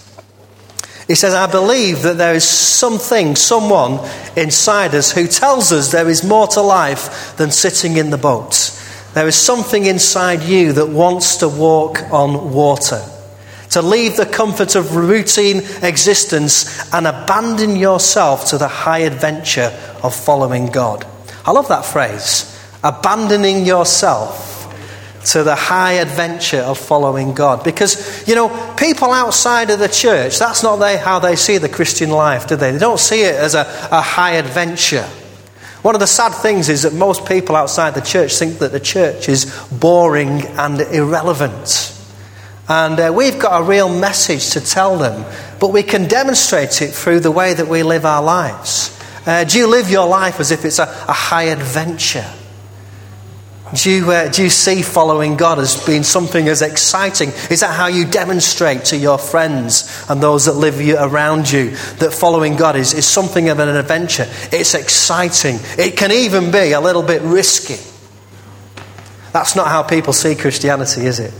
He 1.06 1.14
says, 1.14 1.33
I 1.33 1.50
believe 1.50 2.02
that 2.02 2.18
there 2.18 2.35
is 2.35 2.47
something, 2.47 3.37
someone 3.37 4.06
inside 4.37 4.94
us 4.94 5.12
who 5.12 5.26
tells 5.26 5.73
us 5.73 5.92
there 5.92 6.11
is 6.11 6.25
more 6.25 6.47
to 6.49 6.61
life 6.61 7.38
than 7.38 7.50
sitting 7.50 7.97
in 7.97 8.11
the 8.11 8.18
boat. 8.18 8.83
There 9.14 9.28
is 9.28 9.37
something 9.37 9.87
inside 9.87 10.42
you 10.42 10.73
that 10.73 10.87
wants 10.87 11.37
to 11.37 11.49
walk 11.49 12.02
on 12.12 12.52
water, 12.52 13.02
to 13.71 13.83
leave 13.83 14.16
the 14.16 14.26
comfort 14.26 14.75
of 14.75 14.97
routine 14.97 15.59
existence 15.83 16.92
and 16.92 17.06
abandon 17.06 17.76
yourself 17.76 18.47
to 18.50 18.59
the 18.59 18.68
high 18.68 19.00
adventure 19.00 19.73
of 20.02 20.14
following 20.14 20.66
God. 20.66 21.06
I 21.47 21.52
love 21.52 21.68
that 21.68 21.85
phrase 21.85 22.50
abandoning 22.85 23.64
yourself 23.64 24.52
to 25.25 25.42
the 25.42 25.54
high 25.54 25.92
adventure 25.92 26.59
of 26.59 26.78
following 26.78 27.33
God. 27.33 27.64
Because, 27.64 28.28
you 28.28 28.35
know, 28.35 28.75
people 28.78 29.11
outside 29.11 29.71
of 29.71 29.78
the 29.78 29.88
church, 29.88 30.38
that's 30.38 30.62
not 30.62 30.76
they, 30.76 30.99
how 30.99 31.18
they 31.18 31.35
see 31.35 31.56
the 31.56 31.68
Christian 31.68 32.11
life, 32.11 32.47
do 32.47 32.56
they? 32.56 32.73
They 32.73 32.78
don't 32.78 33.00
see 33.00 33.23
it 33.23 33.35
as 33.35 33.54
a, 33.54 33.61
a 33.90 34.02
high 34.02 34.33
adventure. 34.33 35.09
One 35.85 35.95
of 35.95 36.00
the 36.00 36.07
sad 36.07 36.31
things 36.31 36.71
is 36.71 36.85
that 36.85 36.95
most 36.95 37.26
people 37.26 37.55
outside 37.55 37.93
the 37.93 38.00
church 38.00 38.37
think 38.37 38.61
that 38.61 38.73
the 38.73 38.81
church 38.81 39.29
is 39.29 39.45
boring 39.71 40.41
and 40.57 40.81
irrelevant. 40.81 41.95
And 42.67 42.99
uh, 42.99 43.12
we've 43.14 43.38
got 43.38 43.61
a 43.61 43.64
real 43.64 43.91
message 43.91 44.53
to 44.53 44.62
tell 44.62 44.97
them, 44.97 45.26
but 45.61 45.75
we 45.75 45.83
can 45.83 46.09
demonstrate 46.09 46.81
it 46.81 46.93
through 46.93 47.21
the 47.21 47.31
way 47.31 47.53
that 47.53 47.69
we 47.69 47.83
live 47.83 48.07
our 48.07 48.23
lives. 48.23 48.99
Uh, 49.26 49.45
do 49.45 49.59
you 49.59 49.67
live 49.67 49.91
your 49.91 50.09
life 50.09 50.41
as 50.41 50.53
if 50.53 50.64
it's 50.64 50.79
a, 50.79 50.85
a 50.85 51.12
high 51.12 51.49
adventure? 51.53 52.33
Do 53.75 53.90
you, 53.90 54.11
uh, 54.11 54.28
do 54.28 54.45
you 54.45 54.50
see 54.50 54.83
following 54.83 55.37
God 55.37 55.59
as 55.59 55.85
being 55.85 56.04
something 56.04 56.49
as 56.49 56.62
exciting? 56.62 57.31
Is 57.50 57.61
that 57.61 57.75
how 57.75 57.88
you 57.88 58.04
demonstrate 58.04 58.85
to 58.87 58.97
your 58.97 59.19
friends 59.19 60.04
and 60.09 60.23
those 60.23 60.45
that 60.45 60.52
live 60.52 60.78
around 60.78 61.50
you 61.50 61.71
that 61.99 62.12
following 62.12 62.57
God 62.57 62.76
is, 62.76 62.93
is 62.93 63.07
something 63.07 63.49
of 63.49 63.59
an 63.59 63.69
adventure? 63.69 64.26
It's 64.52 64.75
exciting. 64.75 65.57
It 65.78 65.97
can 65.97 66.12
even 66.12 66.52
be 66.52 66.73
a 66.73 66.81
little 66.81 67.02
bit 67.02 67.23
risky. 67.23 67.83
That's 69.33 69.57
not 69.57 69.66
how 69.66 69.83
people 69.83 70.12
see 70.12 70.37
Christianity, 70.37 71.07
is 71.07 71.19
it? 71.19 71.35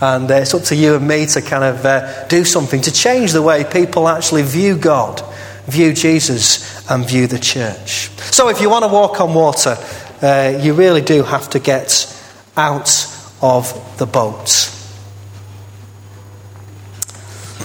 And 0.00 0.30
uh, 0.30 0.34
it's 0.34 0.54
up 0.54 0.64
to 0.64 0.76
you 0.76 0.96
and 0.96 1.08
me 1.08 1.26
to 1.26 1.40
kind 1.40 1.64
of 1.64 1.86
uh, 1.86 2.26
do 2.28 2.44
something 2.44 2.82
to 2.82 2.92
change 2.92 3.32
the 3.32 3.42
way 3.42 3.64
people 3.64 4.08
actually 4.08 4.42
view 4.42 4.76
God, 4.76 5.22
view 5.66 5.94
Jesus, 5.94 6.90
and 6.90 7.06
view 7.08 7.26
the 7.26 7.38
church. 7.38 8.08
So 8.32 8.48
if 8.48 8.60
you 8.60 8.68
want 8.68 8.84
to 8.84 8.88
walk 8.88 9.20
on 9.20 9.34
water, 9.34 9.76
uh, 10.22 10.58
you 10.60 10.74
really 10.74 11.00
do 11.00 11.22
have 11.22 11.50
to 11.50 11.58
get 11.58 12.16
out 12.56 12.90
of 13.40 13.98
the 13.98 14.06
boat. 14.06 14.70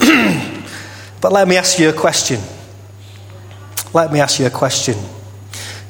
but 1.20 1.32
let 1.32 1.46
me 1.46 1.56
ask 1.56 1.78
you 1.78 1.88
a 1.88 1.92
question. 1.92 2.40
Let 3.92 4.12
me 4.12 4.20
ask 4.20 4.38
you 4.38 4.46
a 4.46 4.50
question. 4.50 4.96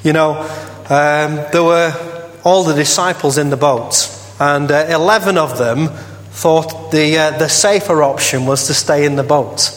You 0.03 0.13
know, 0.13 0.41
um, 0.89 1.35
there 1.51 1.63
were 1.63 1.93
all 2.43 2.63
the 2.63 2.73
disciples 2.73 3.37
in 3.37 3.49
the 3.49 3.57
boat, 3.57 4.09
and 4.39 4.71
uh, 4.71 4.87
11 4.89 5.37
of 5.37 5.57
them 5.57 5.89
thought 6.31 6.91
the, 6.91 7.17
uh, 7.17 7.37
the 7.37 7.49
safer 7.49 8.03
option 8.03 8.45
was 8.45 8.67
to 8.67 8.73
stay 8.73 9.05
in 9.05 9.15
the 9.15 9.23
boat. 9.23 9.71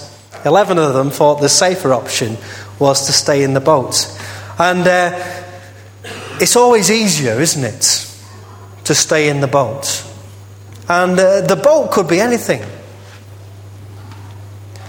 11 0.44 0.78
of 0.78 0.94
them 0.94 1.10
thought 1.10 1.40
the 1.40 1.48
safer 1.48 1.92
option 1.92 2.36
was 2.78 3.06
to 3.06 3.12
stay 3.12 3.42
in 3.42 3.54
the 3.54 3.60
boat. 3.60 4.06
And 4.58 4.86
uh, 4.86 5.39
it's 6.40 6.56
always 6.56 6.90
easier, 6.90 7.40
isn't 7.40 7.64
it, 7.64 8.06
to 8.84 8.94
stay 8.94 9.28
in 9.28 9.40
the 9.40 9.46
boat? 9.46 10.04
And 10.88 11.18
uh, 11.18 11.42
the 11.42 11.56
boat 11.56 11.92
could 11.92 12.08
be 12.08 12.20
anything. 12.20 12.62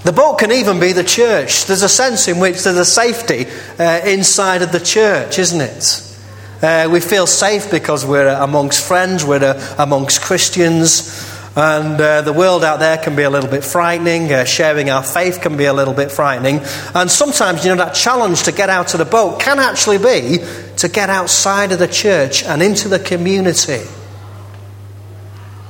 The 0.04 0.12
boat 0.12 0.40
can 0.40 0.52
even 0.52 0.80
be 0.80 0.94
the 0.94 1.04
church. 1.04 1.66
There's 1.66 1.84
a 1.84 1.90
sense 1.90 2.28
in 2.28 2.40
which 2.40 2.64
there's 2.64 2.78
a 2.78 2.86
safety 2.86 3.46
uh, 3.78 4.02
inside 4.04 4.64
of 4.64 4.72
the 4.72 4.80
church, 4.80 5.38
isn't 5.38 5.62
it? 5.62 6.18
Uh, 6.62 6.90
we 6.92 7.00
feel 7.00 7.28
safe 7.28 7.70
because 7.70 8.06
we're 8.06 8.30
amongst 8.30 8.88
friends, 8.88 9.24
we're 9.24 9.44
uh, 9.44 9.76
amongst 9.78 10.22
Christians. 10.22 11.28
And 11.56 12.00
uh, 12.00 12.22
the 12.22 12.34
world 12.34 12.64
out 12.64 12.80
there 12.80 12.98
can 12.98 13.16
be 13.16 13.24
a 13.24 13.30
little 13.30 13.50
bit 13.50 13.64
frightening. 13.64 14.32
Uh, 14.32 14.46
sharing 14.46 14.90
our 14.90 15.04
faith 15.04 15.42
can 15.42 15.58
be 15.58 15.66
a 15.66 15.74
little 15.74 15.94
bit 15.94 16.12
frightening. 16.12 16.62
And 16.96 17.12
sometimes, 17.12 17.66
you 17.66 17.72
know, 17.72 17.84
that 17.84 17.94
challenge 17.94 18.44
to 18.44 18.52
get 18.52 18.70
out 18.70 18.94
of 18.94 19.00
the 19.00 19.06
boat 19.06 19.42
can 19.42 19.60
actually 19.60 19.98
be 19.98 20.40
to 20.82 20.90
get 20.90 21.12
outside 21.12 21.72
of 21.72 21.78
the 21.78 21.88
church 21.88 22.44
and 22.44 22.60
into 22.62 22.90
the 22.90 22.98
community. 22.98 23.84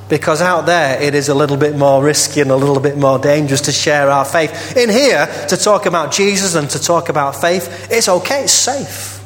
Because 0.07 0.41
out 0.41 0.65
there 0.65 1.01
it 1.01 1.13
is 1.15 1.27
a 1.27 1.35
little 1.35 1.57
bit 1.57 1.75
more 1.75 2.01
risky 2.01 2.39
and 2.39 2.49
a 2.49 2.55
little 2.55 2.79
bit 2.79 2.97
more 2.97 3.19
dangerous 3.19 3.59
to 3.61 3.73
share 3.73 4.09
our 4.09 4.23
faith. 4.23 4.77
In 4.77 4.89
here, 4.89 5.27
to 5.49 5.57
talk 5.57 5.85
about 5.85 6.13
Jesus 6.13 6.55
and 6.55 6.69
to 6.69 6.79
talk 6.79 7.09
about 7.09 7.41
faith, 7.41 7.89
it's 7.91 8.07
okay, 8.07 8.43
it's 8.45 8.53
safe. 8.53 9.21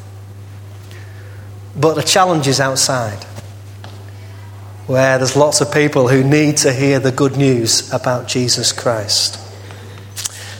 But 1.75 1.93
the 1.93 2.01
challenge 2.01 2.47
is 2.47 2.59
outside 2.59 3.23
where 4.87 5.19
there's 5.19 5.35
lots 5.35 5.61
of 5.61 5.71
people 5.71 6.07
who 6.07 6.23
need 6.23 6.57
to 6.57 6.73
hear 6.73 6.99
the 6.99 7.11
good 7.11 7.37
news 7.37 7.93
about 7.93 8.27
Jesus 8.27 8.71
Christ. 8.71 9.39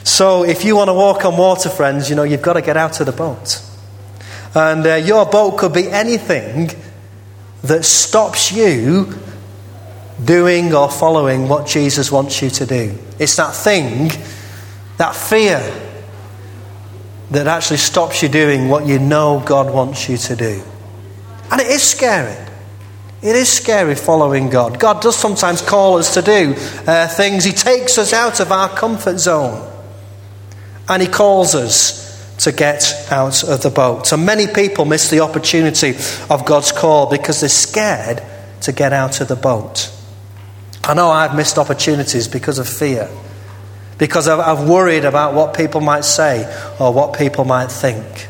So, 0.06 0.44
if 0.44 0.64
you 0.64 0.76
want 0.76 0.88
to 0.88 0.94
walk 0.94 1.24
on 1.24 1.36
water, 1.36 1.68
friends, 1.68 2.08
you 2.08 2.14
know, 2.14 2.22
you've 2.22 2.42
got 2.42 2.52
to 2.52 2.62
get 2.62 2.76
out 2.76 3.00
of 3.00 3.06
the 3.06 3.12
boat. 3.12 3.65
And 4.56 4.86
uh, 4.86 4.94
your 4.94 5.26
boat 5.26 5.58
could 5.58 5.74
be 5.74 5.86
anything 5.90 6.70
that 7.64 7.84
stops 7.84 8.50
you 8.50 9.12
doing 10.24 10.74
or 10.74 10.90
following 10.90 11.46
what 11.46 11.66
Jesus 11.66 12.10
wants 12.10 12.40
you 12.40 12.48
to 12.48 12.64
do. 12.64 12.98
It's 13.18 13.36
that 13.36 13.54
thing, 13.54 14.10
that 14.96 15.14
fear, 15.14 15.60
that 17.32 17.46
actually 17.46 17.76
stops 17.76 18.22
you 18.22 18.30
doing 18.30 18.70
what 18.70 18.86
you 18.86 18.98
know 18.98 19.42
God 19.44 19.70
wants 19.70 20.08
you 20.08 20.16
to 20.16 20.34
do. 20.34 20.62
And 21.50 21.60
it 21.60 21.66
is 21.66 21.82
scary. 21.82 22.42
It 23.20 23.36
is 23.36 23.52
scary 23.52 23.94
following 23.94 24.48
God. 24.48 24.80
God 24.80 25.02
does 25.02 25.16
sometimes 25.16 25.60
call 25.60 25.98
us 25.98 26.14
to 26.14 26.22
do 26.22 26.54
uh, 26.86 27.08
things, 27.08 27.44
He 27.44 27.52
takes 27.52 27.98
us 27.98 28.14
out 28.14 28.40
of 28.40 28.50
our 28.50 28.70
comfort 28.70 29.18
zone. 29.18 29.70
And 30.88 31.02
He 31.02 31.08
calls 31.08 31.54
us 31.54 32.05
to 32.38 32.52
get 32.52 33.10
out 33.10 33.42
of 33.44 33.62
the 33.62 33.70
boat. 33.70 34.06
So 34.06 34.16
many 34.16 34.46
people 34.46 34.84
miss 34.84 35.10
the 35.10 35.20
opportunity 35.20 35.94
of 36.30 36.44
God's 36.44 36.72
call 36.72 37.08
because 37.08 37.40
they're 37.40 37.48
scared 37.48 38.22
to 38.62 38.72
get 38.72 38.92
out 38.92 39.20
of 39.20 39.28
the 39.28 39.36
boat. 39.36 39.92
I 40.84 40.94
know 40.94 41.10
I've 41.10 41.34
missed 41.34 41.58
opportunities 41.58 42.28
because 42.28 42.58
of 42.58 42.68
fear, 42.68 43.08
because 43.98 44.28
I've 44.28 44.68
worried 44.68 45.04
about 45.04 45.34
what 45.34 45.56
people 45.56 45.80
might 45.80 46.04
say 46.04 46.44
or 46.78 46.92
what 46.92 47.18
people 47.18 47.44
might 47.44 47.72
think. 47.72 48.28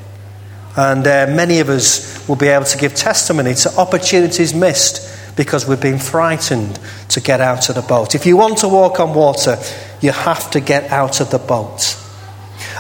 And 0.76 1.06
uh, 1.06 1.26
many 1.28 1.60
of 1.60 1.68
us 1.68 2.26
will 2.28 2.36
be 2.36 2.48
able 2.48 2.66
to 2.66 2.78
give 2.78 2.94
testimony 2.94 3.54
to 3.54 3.76
opportunities 3.76 4.54
missed 4.54 5.36
because 5.36 5.66
we've 5.66 5.80
been 5.80 5.98
frightened 5.98 6.78
to 7.10 7.20
get 7.20 7.40
out 7.40 7.68
of 7.68 7.74
the 7.74 7.82
boat. 7.82 8.14
If 8.14 8.26
you 8.26 8.36
want 8.36 8.58
to 8.58 8.68
walk 8.68 9.00
on 9.00 9.14
water, 9.14 9.58
you 10.00 10.12
have 10.12 10.50
to 10.52 10.60
get 10.60 10.90
out 10.90 11.20
of 11.20 11.30
the 11.30 11.38
boat. 11.38 12.02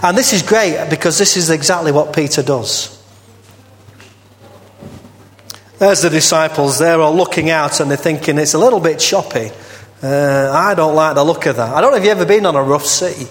And 0.02 0.16
this 0.16 0.32
is 0.32 0.42
great 0.42 0.88
because 0.90 1.18
this 1.18 1.36
is 1.36 1.50
exactly 1.50 1.92
what 1.92 2.14
Peter 2.14 2.42
does. 2.42 2.92
There's 5.78 6.02
the 6.02 6.10
disciples, 6.10 6.78
they're 6.78 7.00
all 7.00 7.14
looking 7.14 7.50
out 7.50 7.80
and 7.80 7.90
they're 7.90 7.98
thinking 7.98 8.38
it's 8.38 8.54
a 8.54 8.58
little 8.58 8.80
bit 8.80 8.98
choppy. 8.98 9.50
Uh, 10.02 10.50
I 10.52 10.74
don't 10.74 10.94
like 10.94 11.14
the 11.14 11.24
look 11.24 11.46
of 11.46 11.56
that. 11.56 11.74
I 11.74 11.80
don't 11.80 11.90
know 11.90 11.98
if 11.98 12.04
you've 12.04 12.16
ever 12.16 12.26
been 12.26 12.46
on 12.46 12.56
a 12.56 12.62
rough 12.62 12.86
sea. 12.86 13.26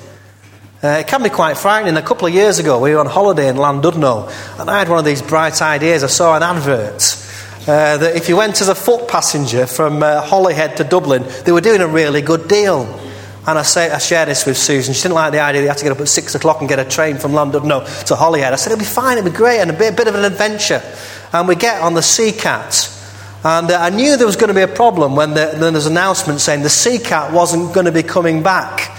Uh, 0.84 1.00
it 1.00 1.07
can 1.07 1.24
be 1.24 1.29
quite 1.29 1.57
frightening. 1.57 1.95
A 1.98 2.01
couple 2.01 2.27
of 2.27 2.34
years 2.34 2.60
ago, 2.60 2.79
we 2.79 2.93
were 2.93 3.00
on 3.00 3.07
holiday 3.07 3.50
in 3.50 3.55
Llandudno, 3.55 4.29
and 4.60 4.69
I 4.69 4.77
had 4.77 4.89
one 4.89 5.00
of 5.00 5.05
these 5.05 5.22
bright 5.22 5.60
ideas. 5.62 6.03
I 6.03 6.07
saw 6.07 6.36
an 6.36 6.43
advert 6.43 7.01
uh, 7.67 7.98
that 7.98 8.15
if 8.15 8.29
you 8.29 8.38
went 8.38 8.62
as 8.62 8.67
a 8.67 8.75
foot 8.75 9.07
passenger 9.07 9.65
from 9.65 10.03
uh, 10.03 10.22
Holyhead 10.22 10.77
to 10.77 10.84
Dublin, 10.84 11.24
they 11.45 11.51
were 11.51 11.62
doing 11.62 11.81
a 11.81 11.88
really 11.88 12.22
good 12.22 12.48
deal. 12.48 12.84
And 13.47 13.59
I, 13.59 13.61
say, 13.61 13.91
I 13.91 13.99
shared 13.99 14.27
this 14.27 14.45
with 14.45 14.57
Susan. 14.57 14.93
She 14.93 15.03
didn't 15.03 15.13
like 15.13 15.31
the 15.31 15.39
idea 15.39 15.61
that 15.61 15.65
you 15.65 15.69
had 15.69 15.77
to 15.77 15.83
get 15.83 15.91
up 15.91 15.99
at 15.99 16.07
six 16.07 16.33
o'clock 16.33 16.61
and 16.61 16.69
get 16.69 16.79
a 16.79 16.85
train 16.85 17.17
from 17.17 17.33
London 17.33 17.67
no, 17.67 17.85
to 18.07 18.15
Holyhead. 18.15 18.53
I 18.53 18.55
said, 18.55 18.71
it'll 18.71 18.79
be 18.79 18.85
fine, 18.85 19.19
it'll 19.19 19.29
be 19.29 19.37
great, 19.37 19.59
and 19.59 19.69
a 19.69 19.73
bit, 19.73 19.93
a 19.93 19.95
bit 19.95 20.07
of 20.07 20.15
an 20.15 20.25
adventure. 20.25 20.81
And 21.31 21.47
we 21.47 21.55
get 21.55 21.81
on 21.81 21.93
the 21.93 22.01
Sea 22.01 22.31
Cat, 22.31 22.89
And 23.43 23.69
uh, 23.69 23.79
I 23.79 23.91
knew 23.91 24.17
there 24.17 24.25
was 24.25 24.35
going 24.35 24.47
to 24.47 24.55
be 24.55 24.61
a 24.61 24.67
problem 24.67 25.15
when 25.15 25.35
the, 25.35 25.53
there 25.55 25.71
was 25.71 25.85
an 25.85 25.93
announcement 25.93 26.41
saying 26.41 26.63
the 26.63 26.69
Sea 26.69 26.97
Cat 26.97 27.31
wasn't 27.31 27.73
going 27.75 27.85
to 27.85 27.91
be 27.91 28.01
coming 28.01 28.41
back 28.41 28.97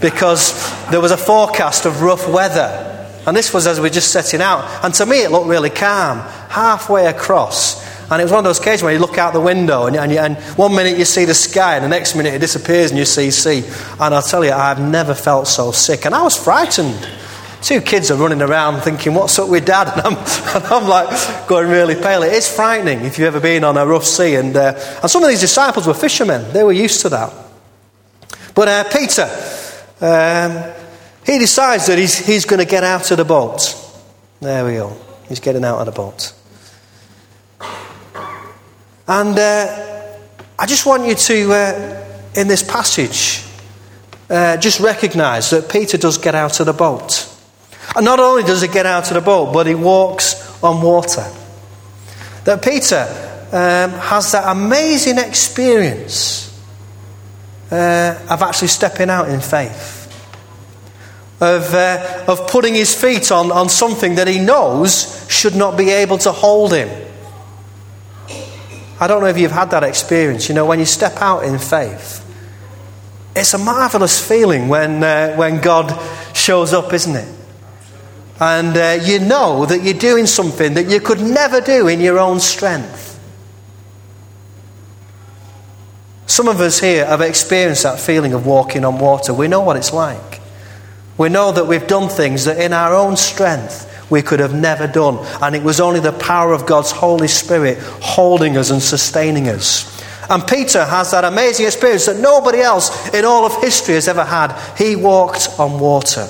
because 0.00 0.52
there 0.90 1.00
was 1.00 1.10
a 1.10 1.16
forecast 1.16 1.86
of 1.86 2.02
rough 2.02 2.28
weather. 2.28 2.84
And 3.26 3.34
this 3.34 3.54
was 3.54 3.66
as 3.66 3.78
we 3.78 3.84
were 3.84 3.88
just 3.88 4.12
setting 4.12 4.42
out. 4.42 4.84
And 4.84 4.92
to 4.94 5.06
me, 5.06 5.22
it 5.22 5.30
looked 5.30 5.46
really 5.46 5.70
calm, 5.70 6.18
halfway 6.50 7.06
across. 7.06 7.87
And 8.10 8.20
it 8.20 8.24
was 8.24 8.32
one 8.32 8.38
of 8.38 8.44
those 8.44 8.58
occasions 8.58 8.82
where 8.82 8.92
you 8.92 8.98
look 8.98 9.18
out 9.18 9.34
the 9.34 9.40
window 9.40 9.86
and, 9.86 9.96
and, 9.96 10.12
and, 10.12 10.36
one 10.56 10.74
minute 10.74 10.96
you 10.96 11.04
see 11.04 11.26
the 11.26 11.34
sky 11.34 11.76
and 11.76 11.84
the 11.84 11.88
next 11.88 12.14
minute 12.14 12.32
it 12.32 12.38
disappears 12.38 12.90
and 12.90 12.98
you 12.98 13.04
see 13.04 13.30
sea. 13.30 13.62
And 14.00 14.14
I'll 14.14 14.22
tell 14.22 14.44
you, 14.44 14.52
I've 14.52 14.80
never 14.80 15.14
felt 15.14 15.46
so 15.46 15.72
sick. 15.72 16.06
And 16.06 16.14
I 16.14 16.22
was 16.22 16.36
frightened. 16.36 17.06
Two 17.60 17.80
kids 17.80 18.10
are 18.10 18.16
running 18.16 18.40
around 18.40 18.80
thinking, 18.80 19.14
What's 19.14 19.38
up 19.38 19.48
with 19.48 19.66
dad? 19.66 19.88
And 19.96 20.16
I'm, 20.16 20.16
and 20.56 20.64
I'm 20.64 20.88
like 20.88 21.48
going 21.48 21.68
really 21.68 21.96
pale. 21.96 22.22
It 22.22 22.32
is 22.32 22.50
frightening 22.50 23.00
if 23.00 23.18
you've 23.18 23.26
ever 23.26 23.40
been 23.40 23.64
on 23.64 23.76
a 23.76 23.84
rough 23.84 24.04
sea. 24.04 24.36
And, 24.36 24.56
uh, 24.56 24.72
and 25.02 25.10
some 25.10 25.22
of 25.22 25.28
these 25.28 25.40
disciples 25.40 25.86
were 25.86 25.94
fishermen, 25.94 26.52
they 26.52 26.64
were 26.64 26.72
used 26.72 27.02
to 27.02 27.08
that. 27.10 27.32
But 28.54 28.68
uh, 28.68 28.84
Peter, 28.84 29.28
um, 30.00 30.74
he 31.26 31.38
decides 31.38 31.86
that 31.88 31.98
he's, 31.98 32.24
he's 32.26 32.46
going 32.46 32.60
to 32.60 32.68
get 32.68 32.84
out 32.84 33.10
of 33.10 33.18
the 33.18 33.24
boat. 33.24 33.74
There 34.40 34.64
we 34.64 34.74
go. 34.74 34.96
He's 35.28 35.40
getting 35.40 35.64
out 35.64 35.78
of 35.80 35.86
the 35.86 35.92
boat. 35.92 36.32
And 39.08 39.38
uh, 39.38 40.16
I 40.58 40.66
just 40.66 40.84
want 40.84 41.06
you 41.06 41.14
to, 41.14 41.52
uh, 41.52 42.04
in 42.34 42.46
this 42.46 42.62
passage, 42.62 43.42
uh, 44.28 44.58
just 44.58 44.80
recognize 44.80 45.48
that 45.48 45.70
Peter 45.72 45.96
does 45.96 46.18
get 46.18 46.34
out 46.34 46.60
of 46.60 46.66
the 46.66 46.74
boat. 46.74 47.26
And 47.96 48.04
not 48.04 48.20
only 48.20 48.42
does 48.42 48.60
he 48.60 48.68
get 48.68 48.84
out 48.84 49.08
of 49.08 49.14
the 49.14 49.22
boat, 49.22 49.54
but 49.54 49.66
he 49.66 49.74
walks 49.74 50.62
on 50.62 50.82
water. 50.82 51.26
That 52.44 52.62
Peter 52.62 53.06
um, 53.50 53.98
has 53.98 54.32
that 54.32 54.44
amazing 54.46 55.16
experience 55.16 56.44
uh, 57.70 58.26
of 58.28 58.42
actually 58.42 58.68
stepping 58.68 59.08
out 59.08 59.30
in 59.30 59.40
faith. 59.40 59.96
Of, 61.40 61.72
uh, 61.72 62.24
of 62.28 62.48
putting 62.48 62.74
his 62.74 62.94
feet 63.00 63.32
on, 63.32 63.52
on 63.52 63.70
something 63.70 64.16
that 64.16 64.28
he 64.28 64.38
knows 64.38 65.24
should 65.30 65.54
not 65.54 65.78
be 65.78 65.88
able 65.88 66.18
to 66.18 66.32
hold 66.32 66.74
him. 66.74 66.90
I 69.00 69.06
don't 69.06 69.20
know 69.20 69.28
if 69.28 69.38
you've 69.38 69.52
had 69.52 69.70
that 69.70 69.84
experience. 69.84 70.48
You 70.48 70.54
know, 70.54 70.66
when 70.66 70.78
you 70.78 70.84
step 70.84 71.16
out 71.16 71.44
in 71.44 71.58
faith, 71.58 72.24
it's 73.36 73.54
a 73.54 73.58
marvelous 73.58 74.26
feeling 74.26 74.68
when, 74.68 75.02
uh, 75.02 75.36
when 75.36 75.60
God 75.60 75.96
shows 76.36 76.72
up, 76.72 76.92
isn't 76.92 77.14
it? 77.14 77.34
And 78.40 78.76
uh, 78.76 78.98
you 79.02 79.20
know 79.20 79.66
that 79.66 79.82
you're 79.82 79.94
doing 79.94 80.26
something 80.26 80.74
that 80.74 80.88
you 80.88 81.00
could 81.00 81.20
never 81.20 81.60
do 81.60 81.88
in 81.88 82.00
your 82.00 82.18
own 82.18 82.40
strength. 82.40 83.08
Some 86.26 86.46
of 86.46 86.60
us 86.60 86.78
here 86.78 87.06
have 87.06 87.20
experienced 87.20 87.82
that 87.84 87.98
feeling 87.98 88.32
of 88.32 88.46
walking 88.46 88.84
on 88.84 88.98
water. 88.98 89.32
We 89.32 89.48
know 89.48 89.60
what 89.60 89.76
it's 89.76 89.92
like. 89.92 90.40
We 91.16 91.28
know 91.28 91.50
that 91.50 91.66
we've 91.66 91.86
done 91.86 92.08
things 92.08 92.44
that 92.44 92.60
in 92.60 92.72
our 92.72 92.94
own 92.94 93.16
strength 93.16 93.87
we 94.10 94.22
could 94.22 94.40
have 94.40 94.54
never 94.54 94.86
done. 94.86 95.18
And 95.42 95.54
it 95.54 95.62
was 95.62 95.80
only 95.80 96.00
the 96.00 96.12
power 96.12 96.52
of 96.52 96.66
God's 96.66 96.90
Holy 96.90 97.28
Spirit 97.28 97.78
holding 97.78 98.56
us 98.56 98.70
and 98.70 98.82
sustaining 98.82 99.48
us. 99.48 99.96
And 100.30 100.46
Peter 100.46 100.84
has 100.84 101.10
that 101.12 101.24
amazing 101.24 101.66
experience 101.66 102.06
that 102.06 102.18
nobody 102.18 102.60
else 102.60 103.14
in 103.14 103.24
all 103.24 103.46
of 103.46 103.62
history 103.62 103.94
has 103.94 104.08
ever 104.08 104.24
had. 104.24 104.52
He 104.76 104.94
walked 104.94 105.48
on 105.58 105.80
water. 105.80 106.28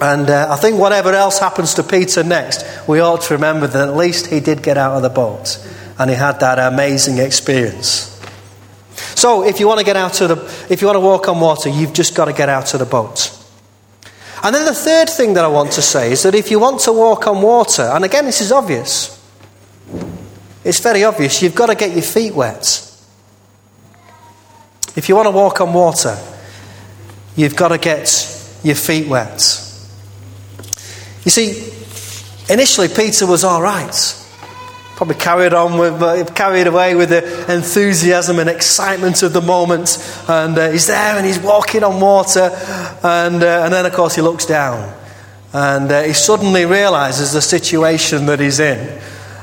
And 0.00 0.30
uh, 0.30 0.46
I 0.50 0.56
think 0.56 0.78
whatever 0.78 1.12
else 1.12 1.40
happens 1.40 1.74
to 1.74 1.82
Peter 1.82 2.22
next, 2.22 2.64
we 2.86 3.00
ought 3.00 3.22
to 3.22 3.34
remember 3.34 3.66
that 3.66 3.88
at 3.88 3.96
least 3.96 4.28
he 4.28 4.38
did 4.38 4.62
get 4.62 4.78
out 4.78 4.92
of 4.92 5.02
the 5.02 5.08
boat 5.08 5.58
and 5.98 6.08
he 6.08 6.14
had 6.14 6.38
that 6.38 6.72
amazing 6.72 7.18
experience. 7.18 8.14
So, 9.16 9.44
if 9.44 9.58
you 9.58 9.66
want 9.66 9.80
to 9.80 9.84
get 9.84 9.96
out 9.96 10.20
of 10.20 10.28
the, 10.28 10.72
if 10.72 10.80
you 10.80 10.86
want 10.86 10.96
to 10.96 11.00
walk 11.00 11.28
on 11.28 11.40
water, 11.40 11.68
you've 11.68 11.92
just 11.92 12.14
got 12.14 12.26
to 12.26 12.32
get 12.32 12.48
out 12.48 12.72
of 12.74 12.80
the 12.80 12.86
boat. 12.86 13.37
And 14.42 14.54
then 14.54 14.64
the 14.64 14.74
third 14.74 15.08
thing 15.08 15.34
that 15.34 15.44
I 15.44 15.48
want 15.48 15.72
to 15.72 15.82
say 15.82 16.12
is 16.12 16.22
that 16.22 16.34
if 16.34 16.50
you 16.50 16.58
want 16.58 16.80
to 16.82 16.92
walk 16.92 17.26
on 17.26 17.42
water, 17.42 17.82
and 17.82 18.04
again, 18.04 18.24
this 18.24 18.40
is 18.40 18.52
obvious, 18.52 19.14
it's 20.64 20.80
very 20.80 21.04
obvious, 21.04 21.42
you've 21.42 21.54
got 21.54 21.66
to 21.66 21.74
get 21.74 21.92
your 21.92 22.02
feet 22.02 22.34
wet. 22.34 22.84
If 24.96 25.08
you 25.08 25.16
want 25.16 25.26
to 25.26 25.32
walk 25.32 25.60
on 25.60 25.72
water, 25.72 26.18
you've 27.36 27.56
got 27.56 27.68
to 27.68 27.78
get 27.78 28.08
your 28.62 28.74
feet 28.74 29.08
wet. 29.08 29.40
You 31.24 31.30
see, 31.30 31.72
initially 32.52 32.88
Peter 32.88 33.26
was 33.26 33.44
all 33.44 33.62
right 33.62 34.17
probably 34.98 35.14
carried 35.14 35.54
on 35.54 35.78
with, 35.78 36.02
uh, 36.02 36.24
carried 36.34 36.66
away 36.66 36.96
with 36.96 37.10
the 37.10 37.54
enthusiasm 37.54 38.40
and 38.40 38.50
excitement 38.50 39.22
of 39.22 39.32
the 39.32 39.40
moment. 39.40 39.96
And 40.26 40.58
uh, 40.58 40.70
he's 40.70 40.88
there 40.88 41.16
and 41.16 41.24
he's 41.24 41.38
walking 41.38 41.84
on 41.84 42.00
water. 42.00 42.50
And, 43.04 43.40
uh, 43.40 43.62
and 43.62 43.72
then, 43.72 43.86
of 43.86 43.92
course, 43.92 44.16
he 44.16 44.22
looks 44.22 44.44
down. 44.44 44.92
And 45.52 45.92
uh, 45.92 46.02
he 46.02 46.14
suddenly 46.14 46.64
realizes 46.64 47.32
the 47.32 47.40
situation 47.40 48.26
that 48.26 48.40
he's 48.40 48.58
in. 48.58 49.00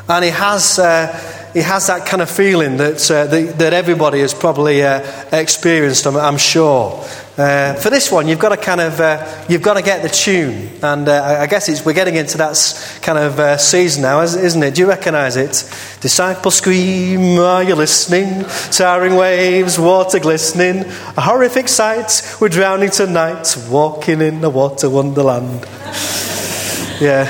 And 0.10 0.26
he 0.26 0.32
has, 0.32 0.78
uh, 0.78 1.08
he 1.54 1.62
has 1.62 1.88
that 1.88 2.06
kind 2.06 2.22
of 2.22 2.30
feeling 2.30 2.76
that, 2.76 3.10
uh, 3.10 3.26
that, 3.28 3.58
that, 3.58 3.72
everybody 3.72 4.20
has 4.20 4.34
probably 4.34 4.82
experienced, 4.82 6.06
I'm, 6.06 6.18
I'm 6.18 6.38
sure. 6.38 7.02
Uh, 7.38 7.74
for 7.74 7.90
this 7.90 8.10
one, 8.10 8.30
you've 8.30 8.40
got 8.40 8.50
to 8.50 8.58
kind 8.58 8.80
of 8.80 8.98
uh, 9.02 9.46
you've 9.50 9.62
got 9.62 9.74
to 9.74 9.82
get 9.82 10.02
the 10.02 10.08
tune, 10.08 10.70
and 10.82 11.10
uh, 11.10 11.40
I 11.42 11.48
guess 11.48 11.86
we're 11.86 11.92
getting 11.92 12.16
into 12.16 12.38
that 12.38 12.56
kind 13.02 13.18
of 13.18 13.38
uh, 13.38 13.58
season 13.58 14.04
now, 14.04 14.22
isn't 14.22 14.64
it? 14.64 14.76
Do 14.76 14.82
you 14.82 14.88
recognise 14.88 15.36
it? 15.36 15.52
Disciples 16.00 16.56
scream, 16.56 17.38
are 17.40 17.62
you 17.62 17.76
listening? 17.76 18.46
Towering 18.72 19.16
waves, 19.16 19.78
water 19.78 20.18
glistening, 20.20 20.86
a 21.18 21.22
horrific 21.22 21.68
sight. 21.68 22.38
We're 22.40 22.48
drowning 22.48 22.90
tonight, 22.90 23.58
walking 23.70 24.22
in 24.22 24.42
a 24.42 24.50
water 24.50 24.90
wonderland. 24.90 25.66
yeah. 27.02 27.28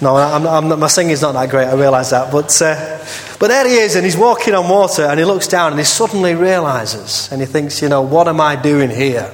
No, 0.00 0.14
I'm, 0.14 0.46
I'm 0.46 0.68
not, 0.68 0.78
my 0.78 0.86
singing's 0.86 1.22
not 1.22 1.32
that 1.32 1.50
great. 1.50 1.66
I 1.66 1.74
realise 1.74 2.10
that, 2.10 2.30
but 2.30 2.62
uh, 2.62 3.04
but 3.38 3.48
there 3.48 3.68
he 3.68 3.76
is, 3.76 3.94
and 3.94 4.04
he's 4.04 4.16
walking 4.16 4.54
on 4.54 4.68
water, 4.68 5.02
and 5.02 5.18
he 5.18 5.24
looks 5.24 5.46
down, 5.46 5.72
and 5.72 5.78
he 5.78 5.84
suddenly 5.84 6.34
realizes, 6.34 7.30
and 7.30 7.40
he 7.40 7.46
thinks, 7.46 7.80
you 7.80 7.88
know, 7.88 8.02
what 8.02 8.26
am 8.26 8.40
I 8.40 8.56
doing 8.56 8.90
here? 8.90 9.32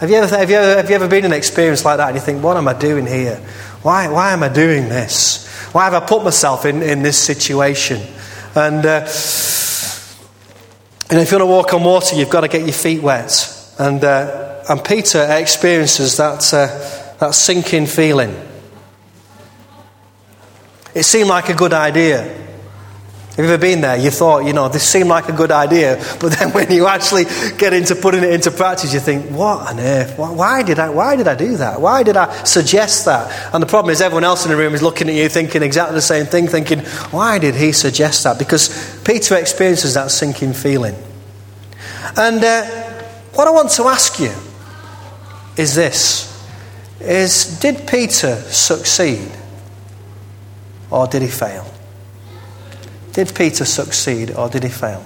Have 0.00 0.10
you 0.10 0.16
ever, 0.16 0.36
have 0.36 0.48
you 0.48 0.56
ever, 0.56 0.76
have 0.76 0.88
you 0.88 0.94
ever 0.94 1.08
been 1.08 1.24
in 1.24 1.32
an 1.32 1.36
experience 1.36 1.84
like 1.84 1.96
that, 1.96 2.08
and 2.08 2.16
you 2.16 2.22
think, 2.22 2.42
what 2.42 2.56
am 2.56 2.68
I 2.68 2.74
doing 2.74 3.06
here? 3.06 3.36
Why, 3.82 4.08
why 4.08 4.32
am 4.32 4.42
I 4.42 4.48
doing 4.48 4.88
this? 4.88 5.46
Why 5.72 5.84
have 5.84 5.94
I 5.94 6.06
put 6.06 6.22
myself 6.22 6.64
in, 6.64 6.82
in 6.82 7.02
this 7.02 7.18
situation? 7.18 8.00
And, 8.54 8.86
uh, 8.86 9.06
and 11.10 11.20
if 11.20 11.30
you 11.30 11.38
want 11.38 11.42
to 11.42 11.46
walk 11.46 11.74
on 11.74 11.84
water, 11.84 12.16
you've 12.16 12.30
got 12.30 12.42
to 12.42 12.48
get 12.48 12.62
your 12.62 12.72
feet 12.72 13.02
wet. 13.02 13.74
And, 13.78 14.02
uh, 14.02 14.64
and 14.68 14.84
Peter 14.84 15.26
experiences 15.30 16.16
that, 16.16 16.54
uh, 16.54 16.66
that 17.18 17.34
sinking 17.34 17.86
feeling. 17.86 18.34
It 20.94 21.02
seemed 21.02 21.28
like 21.28 21.48
a 21.48 21.54
good 21.54 21.72
idea. 21.72 22.47
Have 23.38 23.46
you 23.46 23.52
ever 23.52 23.60
been 23.60 23.82
there? 23.82 23.96
You 23.96 24.10
thought, 24.10 24.46
you 24.46 24.52
know, 24.52 24.68
this 24.68 24.82
seemed 24.82 25.08
like 25.08 25.28
a 25.28 25.32
good 25.32 25.52
idea, 25.52 26.04
but 26.18 26.32
then 26.38 26.50
when 26.50 26.72
you 26.72 26.88
actually 26.88 27.24
get 27.56 27.72
into 27.72 27.94
putting 27.94 28.24
it 28.24 28.32
into 28.32 28.50
practice, 28.50 28.92
you 28.92 28.98
think, 28.98 29.30
what 29.30 29.60
on 29.60 29.78
earth? 29.78 30.18
Why 30.18 30.64
did 30.64 30.80
I, 30.80 30.90
why 30.90 31.14
did 31.14 31.28
I 31.28 31.36
do 31.36 31.56
that? 31.58 31.80
Why 31.80 32.02
did 32.02 32.16
I 32.16 32.42
suggest 32.42 33.04
that? 33.04 33.54
And 33.54 33.62
the 33.62 33.68
problem 33.68 33.92
is, 33.92 34.00
everyone 34.00 34.24
else 34.24 34.44
in 34.44 34.50
the 34.50 34.56
room 34.56 34.74
is 34.74 34.82
looking 34.82 35.08
at 35.08 35.14
you 35.14 35.28
thinking 35.28 35.62
exactly 35.62 35.94
the 35.94 36.02
same 36.02 36.26
thing, 36.26 36.48
thinking, 36.48 36.80
why 37.12 37.38
did 37.38 37.54
he 37.54 37.70
suggest 37.70 38.24
that? 38.24 38.40
Because 38.40 39.00
Peter 39.04 39.36
experiences 39.36 39.94
that 39.94 40.10
sinking 40.10 40.52
feeling. 40.52 40.96
And 42.16 42.42
uh, 42.42 42.64
what 43.34 43.46
I 43.46 43.52
want 43.52 43.70
to 43.70 43.84
ask 43.84 44.18
you 44.18 44.32
is 45.56 45.76
this 45.76 46.26
is 47.00 47.60
did 47.60 47.86
Peter 47.86 48.34
succeed 48.34 49.30
or 50.90 51.06
did 51.06 51.22
he 51.22 51.28
fail? 51.28 51.77
Did 53.18 53.34
Peter 53.34 53.64
succeed 53.64 54.30
or 54.30 54.48
did 54.48 54.62
he 54.62 54.68
fail? 54.68 55.04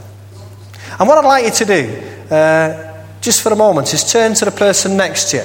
And 1.00 1.08
what 1.08 1.16
I'd 1.16 1.24
like 1.24 1.46
you 1.46 1.50
to 1.50 1.64
do, 1.64 2.34
uh, 2.34 3.04
just 3.22 3.40
for 3.40 3.50
a 3.50 3.56
moment, 3.56 3.94
is 3.94 4.12
turn 4.12 4.34
to 4.34 4.44
the 4.44 4.50
person 4.50 4.98
next 4.98 5.30
to 5.30 5.38
you. 5.38 5.44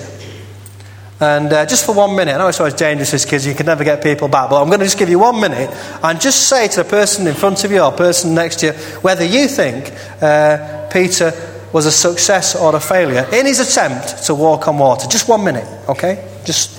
And 1.22 1.54
uh, 1.54 1.66
just 1.66 1.86
for 1.86 1.96
one 1.96 2.14
minute, 2.18 2.36
I 2.36 2.40
know 2.40 2.50
it's 2.50 2.60
always 2.60 2.74
dangerous 2.74 3.24
because 3.24 3.48
you 3.48 3.56
can 3.56 3.68
never 3.68 3.86
get 3.86 4.04
people 4.04 4.28
back, 4.28 4.50
but 4.50 4.62
I'm 4.62 4.68
going 4.68 4.82
to 4.82 4.86
just 4.86 5.00
give 5.00 5.08
you 5.08 5.20
one 5.20 5.40
minute 5.40 5.70
and 6.04 6.20
just 6.20 6.50
say 6.50 6.68
to 6.68 6.84
the 6.84 6.90
person 6.90 7.26
in 7.26 7.36
front 7.36 7.64
of 7.64 7.72
you 7.72 7.80
or 7.80 7.94
person 7.94 8.36
next 8.36 8.58
to 8.58 8.66
you 8.66 8.74
whether 9.00 9.24
you 9.24 9.48
think 9.48 9.94
uh, 10.22 10.90
Peter 10.92 11.32
was 11.72 11.86
a 11.86 11.92
success 11.92 12.54
or 12.54 12.76
a 12.76 12.82
failure 12.82 13.26
in 13.32 13.46
his 13.46 13.62
attempt 13.62 14.26
to 14.26 14.36
walk 14.36 14.68
on 14.68 14.78
water. 14.78 15.08
Just 15.08 15.30
one 15.30 15.46
minute, 15.46 15.66
okay? 15.88 16.38
Just 16.44 16.77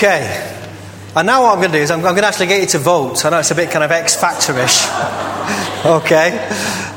Okay. 0.00 0.24
And 1.14 1.26
now 1.26 1.42
what 1.42 1.52
I'm 1.52 1.58
going 1.58 1.72
to 1.72 1.76
do 1.76 1.82
is 1.82 1.90
I'm, 1.90 1.98
I'm 1.98 2.14
going 2.14 2.22
to 2.22 2.28
actually 2.28 2.46
get 2.46 2.62
you 2.62 2.66
to 2.68 2.78
vote. 2.78 3.22
I 3.26 3.28
know 3.28 3.40
it's 3.40 3.50
a 3.50 3.54
bit 3.54 3.70
kind 3.70 3.84
of 3.84 3.90
X 3.90 4.18
Factor-ish. 4.18 4.86
okay. 5.84 6.38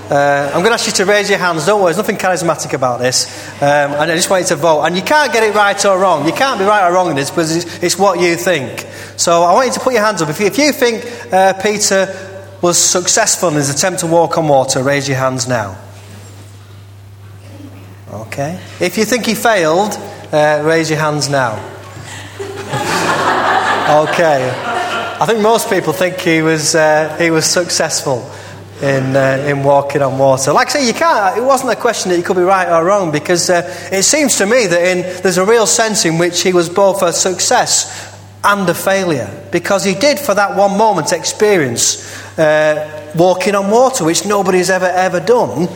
Uh, 0.10 0.48
I'm 0.48 0.62
going 0.62 0.68
to 0.68 0.76
ask 0.76 0.88
you 0.88 0.94
to 0.94 1.06
raise 1.06 1.30
your 1.30 1.38
hands. 1.38 1.66
Don't 1.66 1.82
worry, 1.82 1.94
there's 1.94 1.98
nothing 1.98 2.16
charismatic 2.16 2.72
about 2.72 3.02
this. 3.02 3.28
Um, 3.62 3.92
and 3.92 4.10
I 4.10 4.16
just 4.16 4.30
want 4.30 4.44
you 4.44 4.48
to 4.48 4.56
vote. 4.56 4.84
And 4.84 4.96
you 4.96 5.02
can't 5.02 5.34
get 5.34 5.44
it 5.44 5.54
right 5.54 5.86
or 5.86 6.00
wrong. 6.00 6.26
You 6.26 6.32
can't 6.32 6.58
be 6.58 6.64
right 6.64 6.90
or 6.90 6.94
wrong 6.94 7.10
in 7.10 7.18
this 7.18 7.30
because 7.30 7.54
it's, 7.54 7.84
it's 7.84 8.00
what 8.00 8.22
you 8.22 8.38
think. 8.38 8.88
So 9.18 9.44
I 9.44 9.52
want 9.52 9.68
you 9.68 9.74
to 9.74 9.82
put 9.82 9.92
your 9.92 10.06
hands 10.06 10.22
up. 10.22 10.30
If 10.30 10.40
you, 10.40 10.46
if 10.46 10.58
you 10.58 10.72
think 10.72 11.04
uh, 11.34 11.62
Peter 11.62 12.08
was 12.62 12.78
successful 12.78 13.50
in 13.50 13.56
his 13.56 13.70
attempt 13.70 14.00
to 14.00 14.08
walk 14.08 14.38
on 14.38 14.48
water, 14.48 14.82
raise 14.82 15.10
your 15.10 15.18
hands 15.18 15.46
now. 15.46 15.78
Okay. 18.14 18.62
If 18.80 18.98
you 18.98 19.04
think 19.04 19.26
he 19.26 19.36
failed, 19.36 19.92
uh, 20.32 20.62
raise 20.64 20.90
your 20.90 21.00
hands 21.00 21.28
now. 21.28 21.73
Okay. 23.90 24.50
I 25.20 25.26
think 25.26 25.40
most 25.42 25.70
people 25.70 25.94
think 25.94 26.20
he 26.20 26.42
was, 26.42 26.76
uh, 26.76 27.16
he 27.20 27.30
was 27.30 27.46
successful 27.46 28.30
in, 28.82 29.16
uh, 29.16 29.46
in 29.48 29.64
walking 29.64 30.02
on 30.02 30.18
water. 30.18 30.52
Like 30.52 30.68
I 30.68 30.72
say, 30.72 30.88
you 30.88 30.94
can't, 30.94 31.38
it 31.38 31.42
wasn't 31.42 31.72
a 31.72 31.76
question 31.76 32.12
that 32.12 32.18
you 32.18 32.24
could 32.24 32.36
be 32.36 32.44
right 32.44 32.68
or 32.68 32.84
wrong 32.84 33.12
because 33.12 33.50
uh, 33.50 33.62
it 33.92 34.04
seems 34.04 34.38
to 34.38 34.46
me 34.46 34.68
that 34.68 34.82
in, 34.82 35.02
there's 35.22 35.38
a 35.38 35.46
real 35.46 35.66
sense 35.66 36.06
in 36.06 36.18
which 36.18 36.42
he 36.42 36.54
was 36.54 36.70
both 36.70 37.02
a 37.02 37.14
success 37.14 38.12
and 38.44 38.68
a 38.68 38.74
failure 38.74 39.48
because 39.52 39.84
he 39.84 39.94
did, 39.94 40.20
for 40.20 40.34
that 40.34 40.58
one 40.58 40.78
moment, 40.78 41.14
experience 41.14 42.38
uh, 42.38 43.12
walking 43.16 43.56
on 43.56 43.72
water, 43.72 44.04
which 44.04 44.26
nobody's 44.26 44.70
ever, 44.70 44.88
ever 44.88 45.20
done. 45.20 45.68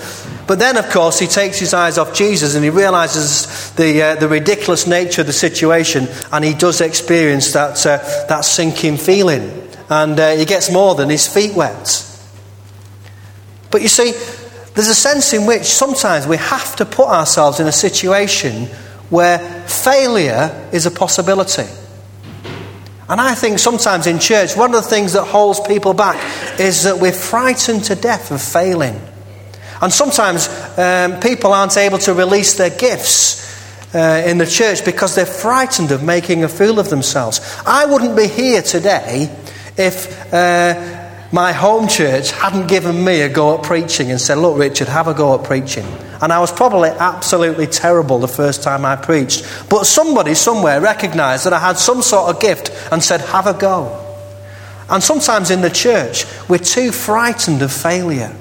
But 0.47 0.59
then, 0.59 0.77
of 0.77 0.89
course, 0.89 1.19
he 1.19 1.27
takes 1.27 1.59
his 1.59 1.73
eyes 1.73 1.97
off 1.97 2.13
Jesus 2.13 2.55
and 2.55 2.63
he 2.63 2.69
realizes 2.69 3.71
the, 3.73 4.01
uh, 4.01 4.15
the 4.15 4.29
ridiculous 4.29 4.87
nature 4.87 5.21
of 5.21 5.27
the 5.27 5.33
situation 5.33 6.07
and 6.31 6.43
he 6.43 6.53
does 6.53 6.79
experience 6.79 7.51
that, 7.51 7.85
uh, 7.85 7.97
that 8.29 8.45
sinking 8.45 8.95
feeling. 8.95 9.69
And 9.89 10.17
uh, 10.17 10.35
he 10.35 10.45
gets 10.45 10.71
more 10.71 10.95
than 10.95 11.09
his 11.09 11.27
feet 11.27 11.53
wet. 11.53 12.03
But 13.71 13.81
you 13.81 13.89
see, 13.89 14.11
there's 14.73 14.87
a 14.87 14.95
sense 14.95 15.33
in 15.33 15.45
which 15.45 15.65
sometimes 15.65 16.25
we 16.25 16.37
have 16.37 16.77
to 16.77 16.85
put 16.85 17.07
ourselves 17.07 17.59
in 17.59 17.67
a 17.67 17.71
situation 17.71 18.67
where 19.09 19.39
failure 19.67 20.69
is 20.71 20.85
a 20.85 20.91
possibility. 20.91 21.67
And 23.09 23.19
I 23.21 23.35
think 23.35 23.59
sometimes 23.59 24.07
in 24.07 24.19
church, 24.19 24.55
one 24.55 24.73
of 24.73 24.83
the 24.83 24.89
things 24.89 25.13
that 25.13 25.25
holds 25.25 25.59
people 25.61 25.93
back 25.93 26.59
is 26.59 26.83
that 26.83 26.99
we're 26.99 27.13
frightened 27.13 27.85
to 27.85 27.95
death 27.95 28.31
of 28.31 28.41
failing. 28.41 29.01
And 29.81 29.93
sometimes 29.93 30.49
um, 30.77 31.19
people 31.19 31.53
aren't 31.53 31.77
able 31.77 31.99
to 31.99 32.13
release 32.13 32.57
their 32.57 32.69
gifts 32.69 33.47
uh, 33.93 34.23
in 34.25 34.37
the 34.37 34.45
church 34.45 34.83
because 34.83 35.15
they're 35.15 35.25
frightened 35.25 35.91
of 35.91 36.03
making 36.03 36.43
a 36.43 36.47
fool 36.47 36.79
of 36.79 36.89
themselves. 36.89 37.39
I 37.65 37.85
wouldn't 37.85 38.15
be 38.15 38.27
here 38.27 38.61
today 38.61 39.35
if 39.77 40.33
uh, 40.33 41.07
my 41.31 41.51
home 41.51 41.87
church 41.87 42.31
hadn't 42.31 42.67
given 42.67 43.03
me 43.03 43.21
a 43.21 43.29
go 43.29 43.57
at 43.57 43.63
preaching 43.63 44.11
and 44.11 44.19
said, 44.19 44.37
Look, 44.37 44.57
Richard, 44.57 44.87
have 44.87 45.07
a 45.07 45.13
go 45.13 45.37
at 45.37 45.45
preaching. 45.45 45.85
And 46.21 46.33
I 46.33 46.39
was 46.39 46.51
probably 46.51 46.89
absolutely 46.89 47.67
terrible 47.67 48.19
the 48.19 48.27
first 48.27 48.63
time 48.63 48.85
I 48.85 48.95
preached. 48.95 49.45
But 49.69 49.85
somebody 49.85 50.33
somewhere 50.33 50.81
recognized 50.81 51.45
that 51.45 51.53
I 51.53 51.59
had 51.59 51.77
some 51.77 52.01
sort 52.01 52.33
of 52.33 52.41
gift 52.41 52.71
and 52.91 53.03
said, 53.03 53.21
Have 53.21 53.45
a 53.45 53.53
go. 53.53 54.03
And 54.89 55.03
sometimes 55.03 55.51
in 55.51 55.61
the 55.61 55.69
church, 55.69 56.25
we're 56.47 56.59
too 56.59 56.91
frightened 56.91 57.61
of 57.61 57.71
failure. 57.71 58.33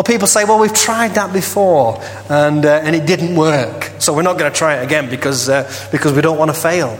Or 0.00 0.02
people 0.02 0.26
say, 0.26 0.44
Well, 0.44 0.58
we've 0.58 0.72
tried 0.72 1.10
that 1.16 1.30
before 1.30 2.00
and, 2.30 2.64
uh, 2.64 2.80
and 2.82 2.96
it 2.96 3.04
didn't 3.04 3.36
work. 3.36 3.92
So 3.98 4.14
we're 4.14 4.22
not 4.22 4.38
going 4.38 4.50
to 4.50 4.58
try 4.58 4.80
it 4.80 4.82
again 4.82 5.10
because, 5.10 5.50
uh, 5.50 5.70
because 5.92 6.14
we 6.14 6.22
don't 6.22 6.38
want 6.38 6.50
to 6.50 6.58
fail. 6.58 6.98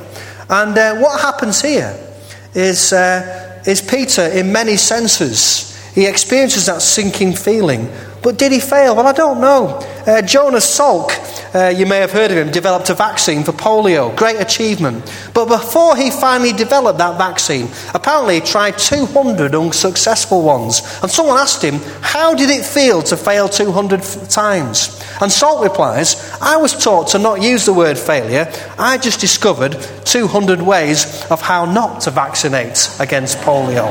And 0.51 0.77
uh, 0.77 0.97
what 0.97 1.19
happens 1.19 1.63
here 1.63 1.99
is, 2.53 2.93
uh, 2.93 3.63
is 3.67 3.81
Peter, 3.81 4.27
in 4.27 4.53
many 4.53 4.77
senses, 4.77 5.75
he 5.95 6.05
experiences 6.05 6.67
that 6.67 6.83
sinking 6.83 7.33
feeling 7.37 7.89
but 8.23 8.39
did 8.39 8.53
he 8.53 8.61
fail? 8.61 8.97
Well, 8.97 9.07
I 9.07 9.13
don't 9.13 9.41
know. 9.41 9.79
Uh, 10.07 10.21
Jonas 10.23 10.67
Salk, 10.67 11.11
uh, 11.55 11.69
you 11.69 11.87
may 11.87 11.99
have 11.99 12.11
heard 12.11 12.31
of 12.31 12.37
him, 12.37 12.51
developed 12.51 12.91
a 12.91 12.95
vaccine 12.95 13.45
for 13.45 13.53
polio. 13.53 14.15
Great 14.15 14.41
achievement. 14.41 15.05
But 15.33 15.47
before 15.47 15.97
he 15.97 16.11
finally 16.11 16.53
developed 16.53 16.99
that 16.99 17.17
vaccine, 17.17 17.69
apparently 17.95 18.37
he 18.37 18.41
tried 18.41 18.77
200 18.79 19.55
unsuccessful 19.55 20.43
ones. 20.43 20.83
And 21.03 21.11
someone 21.11 21.39
asked 21.39 21.63
him, 21.63 21.81
How 22.03 22.35
did 22.35 22.51
it 22.51 22.65
feel 22.65 23.03
to 23.05 23.17
fail 23.17 23.49
200 23.49 24.03
times? 24.29 25.01
And 25.21 25.31
Salk 25.31 25.63
replies, 25.63 26.31
I 26.41 26.57
was 26.57 26.77
taught 26.77 27.09
to 27.09 27.19
not 27.19 27.43
use 27.43 27.65
the 27.65 27.75
word 27.75 27.99
failure. 27.99 28.53
I 28.79 28.99
just 28.99 29.21
discovered 29.21 29.77
200 30.05 30.61
ways 30.61 31.25
of 31.31 31.41
how 31.41 31.65
not 31.65 32.03
to 32.03 32.11
vaccinate 32.11 32.91
against 33.01 33.39
polio. 33.39 33.89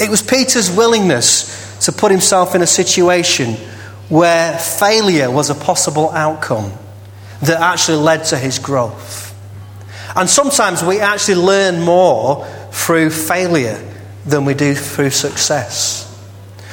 It 0.00 0.10
was 0.10 0.22
Peter's 0.22 0.70
willingness 0.70 1.63
to 1.80 1.92
put 1.92 2.10
himself 2.10 2.54
in 2.54 2.62
a 2.62 2.66
situation 2.66 3.54
where 4.08 4.58
failure 4.58 5.30
was 5.30 5.50
a 5.50 5.54
possible 5.54 6.10
outcome 6.10 6.72
that 7.42 7.60
actually 7.60 7.98
led 7.98 8.24
to 8.24 8.38
his 8.38 8.58
growth. 8.58 9.34
And 10.16 10.30
sometimes 10.30 10.82
we 10.82 11.00
actually 11.00 11.36
learn 11.36 11.80
more 11.80 12.46
through 12.70 13.10
failure 13.10 13.82
than 14.24 14.44
we 14.44 14.54
do 14.54 14.74
through 14.74 15.10
success. 15.10 16.10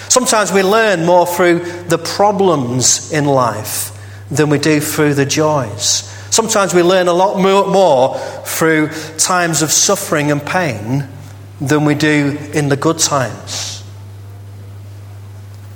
Sometimes 0.09 0.51
we 0.51 0.61
learn 0.61 1.05
more 1.05 1.25
through 1.25 1.59
the 1.83 1.97
problems 1.97 3.11
in 3.11 3.25
life 3.25 3.97
than 4.29 4.49
we 4.49 4.59
do 4.59 4.79
through 4.79 5.13
the 5.13 5.25
joys. 5.25 6.07
Sometimes 6.31 6.73
we 6.73 6.83
learn 6.83 7.07
a 7.07 7.13
lot 7.13 7.39
more 7.41 8.17
through 8.45 8.89
times 9.17 9.61
of 9.61 9.71
suffering 9.71 10.31
and 10.31 10.45
pain 10.45 11.07
than 11.59 11.85
we 11.85 11.95
do 11.95 12.37
in 12.53 12.69
the 12.69 12.77
good 12.77 12.99
times. 12.99 13.80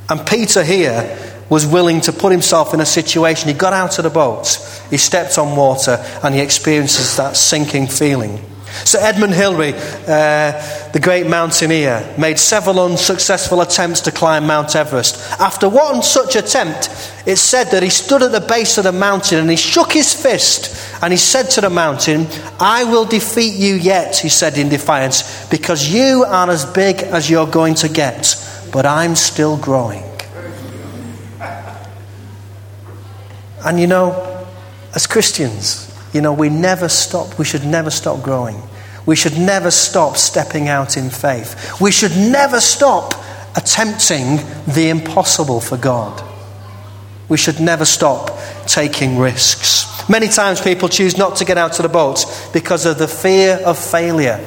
And 0.10 0.26
Peter 0.26 0.64
here 0.64 1.18
was 1.50 1.66
willing 1.66 2.02
to 2.02 2.12
put 2.12 2.32
himself 2.32 2.74
in 2.74 2.80
a 2.80 2.86
situation. 2.86 3.50
He 3.50 3.54
got 3.54 3.74
out 3.74 3.98
of 3.98 4.04
the 4.04 4.10
boat, 4.10 4.48
he 4.90 4.98
stepped 4.98 5.38
on 5.38 5.56
water, 5.56 6.04
and 6.24 6.34
he 6.34 6.42
experiences 6.42 7.18
that 7.18 7.36
sinking 7.36 7.88
feeling. 7.88 8.40
So, 8.84 9.00
Edmund 9.00 9.34
Hillary, 9.34 9.74
uh, 9.74 10.90
the 10.92 11.00
great 11.02 11.28
mountaineer, 11.28 12.14
made 12.18 12.38
several 12.38 12.80
unsuccessful 12.82 13.62
attempts 13.62 14.02
to 14.02 14.12
climb 14.12 14.46
Mount 14.46 14.76
Everest. 14.76 15.40
After 15.40 15.70
one 15.70 16.04
such 16.04 16.36
attempt, 16.36 16.90
it's 17.26 17.40
said 17.40 17.66
that 17.72 17.84
he 17.84 17.90
stood 17.90 18.22
at 18.22 18.34
the 18.34 18.42
base 18.42 18.78
of 18.78 18.84
the 18.84 18.92
mountain 18.92 19.40
and 19.40 19.50
he 19.50 19.56
shook 19.56 19.94
his 19.94 20.14
fist 20.14 20.76
and 21.02 21.14
he 21.14 21.18
said 21.18 21.50
to 21.52 21.62
the 21.62 21.70
mountain, 21.70 22.28
I 22.60 22.84
will 22.84 23.06
defeat 23.06 23.54
you 23.56 23.76
yet, 23.76 24.18
he 24.18 24.30
said 24.30 24.58
in 24.58 24.68
defiance, 24.68 25.48
because 25.50 25.92
you 25.92 26.26
are 26.28 26.50
as 26.50 26.66
big 26.66 26.98
as 26.98 27.30
you're 27.30 27.48
going 27.48 27.76
to 27.76 27.88
get 27.88 28.36
but 28.76 28.86
I'm 28.86 29.16
still 29.16 29.56
growing. 29.56 30.04
And 33.66 33.80
you 33.80 33.88
know, 33.88 34.46
as 34.94 35.08
Christians, 35.08 35.90
you 36.14 36.20
know, 36.20 36.34
we 36.34 36.50
never 36.50 36.90
stop, 36.90 37.40
we 37.40 37.46
should 37.46 37.64
never 37.64 37.90
stop 37.90 38.22
growing. 38.22 38.62
We 39.06 39.16
should 39.16 39.38
never 39.38 39.72
stop 39.72 40.18
stepping 40.18 40.68
out 40.68 40.98
in 40.98 41.10
faith. 41.10 41.80
We 41.80 41.90
should 41.94 42.18
never 42.18 42.60
stop 42.60 43.14
attempting 43.56 44.40
the 44.68 44.90
impossible 44.90 45.62
for 45.62 45.78
God. 45.78 46.22
We 47.30 47.38
should 47.38 47.62
never 47.62 47.86
stop 47.86 48.38
taking 48.68 49.18
risks. 49.18 50.10
Many 50.10 50.28
times 50.28 50.60
people 50.60 50.90
choose 50.90 51.18
not 51.18 51.38
to 51.38 51.46
get 51.46 51.58
out 51.58 51.80
of 51.80 51.84
the 51.84 51.88
boat 51.88 52.26
because 52.52 52.86
of 52.86 52.98
the 52.98 53.08
fear 53.08 53.54
of 53.66 53.80
failure. 53.80 54.46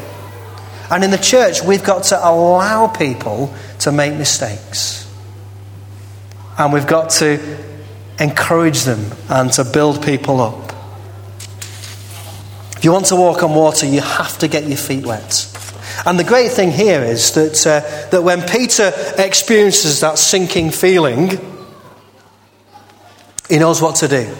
And 0.91 1.05
in 1.05 1.11
the 1.11 1.19
church, 1.19 1.63
we've 1.63 1.85
got 1.85 2.05
to 2.05 2.17
allow 2.19 2.87
people 2.89 3.55
to 3.81 3.93
make 3.93 4.15
mistakes. 4.15 5.07
And 6.57 6.73
we've 6.73 6.87
got 6.87 7.11
to 7.11 7.59
encourage 8.19 8.83
them 8.83 9.13
and 9.29 9.53
to 9.53 9.65
build 9.65 10.03
people 10.03 10.41
up. 10.41 10.73
If 12.77 12.85
you 12.85 12.93
want 12.93 13.07
to 13.07 13.17
walk 13.17 13.43
on 13.43 13.55
water, 13.55 13.87
you 13.87 14.01
have 14.01 14.39
to 14.39 14.49
get 14.49 14.67
your 14.67 14.77
feet 14.77 15.05
wet. 15.05 15.55
And 16.07 16.19
the 16.19 16.25
great 16.25 16.53
thing 16.53 16.71
here 16.71 17.03
is 17.03 17.33
that, 17.33 17.67
uh, 17.67 17.81
that 18.11 18.23
when 18.23 18.43
Peter 18.43 18.93
experiences 19.19 20.01
that 20.01 20.19
sinking 20.19 20.71
feeling, 20.71 21.31
he 23.49 23.59
knows 23.59 23.83
what 23.83 23.97
to 23.97 24.09
do. 24.09 24.35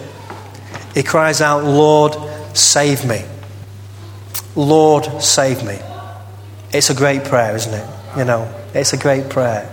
He 0.93 1.03
cries 1.03 1.41
out, 1.41 1.63
Lord, 1.63 2.15
save 2.55 3.05
me. 3.05 3.23
Lord, 4.55 5.21
save 5.21 5.63
me. 5.63 5.79
It's 6.71 6.89
a 6.89 6.95
great 6.95 7.23
prayer, 7.23 7.55
isn't 7.55 7.73
it? 7.73 7.87
You 8.17 8.25
know, 8.25 8.53
it's 8.73 8.93
a 8.93 8.97
great 8.97 9.29
prayer. 9.29 9.67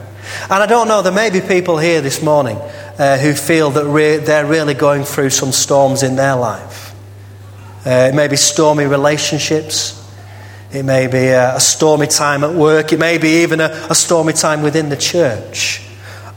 And 0.45 0.63
I 0.63 0.67
don't 0.67 0.89
know, 0.89 1.03
there 1.03 1.13
may 1.13 1.31
be 1.31 1.41
people 1.41 1.79
here 1.79 2.01
this 2.01 2.23
morning 2.23 2.57
uh, 2.99 3.19
who 3.19 3.35
feel 3.35 3.71
that 3.71 3.85
re- 3.85 4.17
they're 4.17 4.47
really 4.47 4.75
going 4.75 5.05
through 5.05 5.31
some 5.31 5.53
storms 5.53 6.03
in 6.03 6.17
their 6.17 6.37
life. 6.37 6.95
Uh, 7.87 8.11
it 8.11 8.15
may 8.15 8.27
be 8.27 8.37
stormy 8.37 8.85
relationships. 8.87 10.03
It 10.73 10.85
may 10.85 11.07
be 11.07 11.29
a, 11.29 11.57
a 11.57 11.61
stormy 11.61 12.09
time 12.09 12.43
at 12.43 12.53
work. 12.55 12.93
It 12.93 12.99
may 12.99 13.19
be 13.19 13.43
even 13.43 13.61
a, 13.61 13.87
a 13.89 13.95
stormy 13.95 14.33
time 14.33 14.63
within 14.63 14.89
the 14.89 14.97
church. 14.97 15.83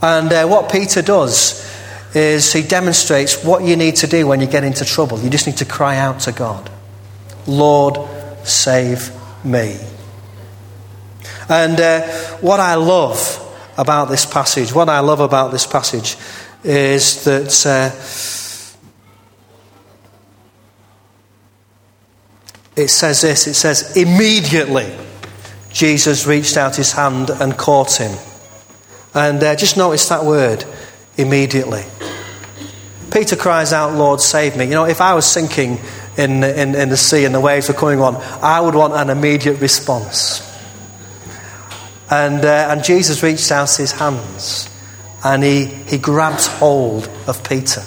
And 0.02 0.32
uh, 0.32 0.48
what 0.48 0.72
Peter 0.72 1.02
does 1.02 1.68
is 2.14 2.54
he 2.54 2.62
demonstrates 2.62 3.44
what 3.44 3.64
you 3.64 3.76
need 3.76 3.96
to 3.98 4.08
do 4.08 4.28
when 4.28 4.42
you 4.42 4.48
get 4.48 4.64
into 4.64 4.86
trouble. 4.86 5.20
You 5.20 5.30
just 5.30 5.48
need 5.48 5.58
to 5.58 5.66
cry 5.66 5.98
out 5.98 6.22
to 6.22 6.32
God. 6.32 6.70
Lord, 7.48 7.98
save 8.44 9.12
me. 9.44 9.78
And 11.48 11.80
uh, 11.80 12.02
what 12.38 12.60
I 12.60 12.76
love 12.76 13.46
about 13.78 14.10
this 14.10 14.26
passage, 14.26 14.74
what 14.74 14.90
I 14.90 15.00
love 15.00 15.20
about 15.20 15.52
this 15.52 15.66
passage 15.66 16.18
is 16.64 17.24
that 17.24 17.66
uh, 17.66 17.90
it 22.76 22.90
says 22.90 23.22
this 23.22 23.48
it 23.48 23.54
says, 23.54 23.96
immediately 23.96 24.94
Jesus 25.72 26.26
reached 26.26 26.58
out 26.58 26.76
his 26.76 26.92
hand 26.92 27.30
and 27.30 27.58
caught 27.58 27.98
him. 27.98 28.18
And 29.14 29.42
uh, 29.44 29.56
just 29.56 29.78
notice 29.78 30.08
that 30.10 30.26
word, 30.26 30.66
immediately. 31.18 31.84
Peter 33.12 33.36
cries 33.36 33.74
out, 33.74 33.96
Lord, 33.96 34.22
save 34.22 34.56
me. 34.56 34.66
You 34.66 34.72
know, 34.72 34.86
if 34.86 35.02
I 35.02 35.14
was 35.14 35.26
sinking 35.26 35.80
in, 36.18 36.44
in, 36.44 36.76
in 36.76 36.90
the 36.90 36.98
sea 36.98 37.26
and 37.26 37.34
the 37.34 37.40
waves 37.40 37.68
were 37.68 37.74
coming 37.74 38.02
on, 38.02 38.16
I 38.42 38.62
would 38.62 38.76
want 38.76 38.94
an 38.94 39.10
immediate 39.10 39.60
response. 39.60 40.49
And, 42.12 42.44
uh, 42.44 42.68
and 42.72 42.84
Jesus 42.84 43.22
reached 43.22 43.52
out 43.52 43.72
his 43.76 43.92
hands 43.92 44.70
and 45.24 45.44
he, 45.44 45.66
he 45.66 45.98
grabs 45.98 46.48
hold 46.48 47.08
of 47.28 47.44
Peter. 47.48 47.84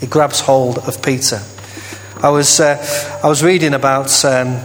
He 0.00 0.06
grabs 0.06 0.40
hold 0.40 0.78
of 0.78 1.02
Peter. 1.02 1.40
I 2.22 2.28
was, 2.28 2.60
uh, 2.60 3.20
I 3.22 3.28
was 3.28 3.42
reading 3.42 3.74
about. 3.74 4.24
Um, 4.24 4.60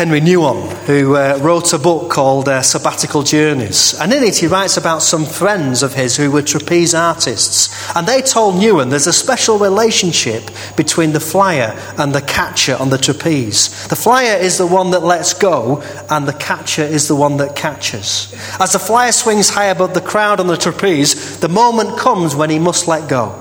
Henri 0.00 0.22
Nouwen, 0.22 0.66
who 0.86 1.14
uh, 1.14 1.38
wrote 1.42 1.74
a 1.74 1.78
book 1.78 2.10
called 2.10 2.48
uh, 2.48 2.62
Sabbatical 2.62 3.22
Journeys. 3.22 3.92
And 4.00 4.14
in 4.14 4.22
it, 4.22 4.38
he 4.38 4.46
writes 4.46 4.78
about 4.78 5.02
some 5.02 5.26
friends 5.26 5.82
of 5.82 5.92
his 5.92 6.16
who 6.16 6.30
were 6.30 6.40
trapeze 6.40 6.94
artists. 6.94 7.68
And 7.94 8.06
they 8.06 8.22
told 8.22 8.54
Nouwen 8.54 8.88
there's 8.88 9.06
a 9.06 9.12
special 9.12 9.58
relationship 9.58 10.50
between 10.74 11.12
the 11.12 11.20
flyer 11.20 11.78
and 11.98 12.14
the 12.14 12.22
catcher 12.22 12.76
on 12.76 12.88
the 12.88 12.96
trapeze. 12.96 13.88
The 13.88 13.94
flyer 13.94 14.38
is 14.38 14.56
the 14.56 14.66
one 14.66 14.90
that 14.92 15.02
lets 15.02 15.34
go, 15.34 15.82
and 16.08 16.26
the 16.26 16.32
catcher 16.32 16.84
is 16.84 17.06
the 17.06 17.14
one 17.14 17.36
that 17.36 17.54
catches. 17.54 18.34
As 18.58 18.72
the 18.72 18.78
flyer 18.78 19.12
swings 19.12 19.50
high 19.50 19.66
above 19.66 19.92
the 19.92 20.00
crowd 20.00 20.40
on 20.40 20.46
the 20.46 20.56
trapeze, 20.56 21.40
the 21.40 21.50
moment 21.50 21.98
comes 21.98 22.34
when 22.34 22.48
he 22.48 22.58
must 22.58 22.88
let 22.88 23.06
go. 23.06 23.39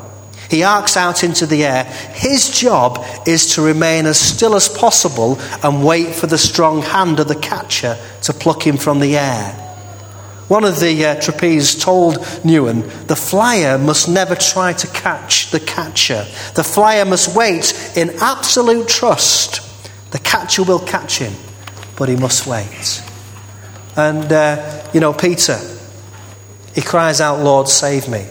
He 0.50 0.64
arcs 0.64 0.98
out 0.98 1.24
into 1.24 1.46
the 1.46 1.64
air. 1.64 1.84
His 2.14 2.50
job 2.50 3.06
is 3.28 3.54
to 3.56 3.62
remain 3.62 4.08
as 4.08 4.20
still 4.20 4.56
as 4.56 4.68
possible 4.68 5.40
and 5.64 5.86
wait 5.86 6.16
for 6.16 6.26
the 6.28 6.38
strong 6.40 6.82
hand 6.82 7.20
of 7.20 7.28
the 7.28 7.36
catcher 7.36 7.98
to 8.24 8.34
pluck 8.34 8.66
him 8.66 8.78
from 8.78 9.00
the 9.00 9.16
air. 9.16 9.66
One 10.48 10.64
of 10.64 10.80
the 10.80 11.06
uh, 11.06 11.22
trapeze 11.22 11.76
told 11.76 12.16
Nouwen, 12.44 13.06
the 13.06 13.16
flyer 13.16 13.78
must 13.78 14.10
never 14.10 14.34
try 14.34 14.74
to 14.74 14.88
catch 14.88 15.52
the 15.52 15.60
catcher. 15.60 16.26
The 16.56 16.64
flyer 16.64 17.06
must 17.06 17.36
wait 17.36 17.94
in 17.96 18.10
absolute 18.20 18.88
trust. 18.88 19.62
The 20.12 20.18
catcher 20.18 20.64
will 20.64 20.80
catch 20.80 21.20
him, 21.20 21.34
but 21.96 22.10
he 22.10 22.16
must 22.16 22.48
wait. 22.48 23.04
And, 23.96 24.32
uh, 24.32 24.88
you 24.92 25.00
know, 25.00 25.14
Peter, 25.14 25.60
he 26.74 26.82
cries 26.82 27.22
out, 27.22 27.44
Lord, 27.44 27.68
save 27.68 28.10
me. 28.10 28.26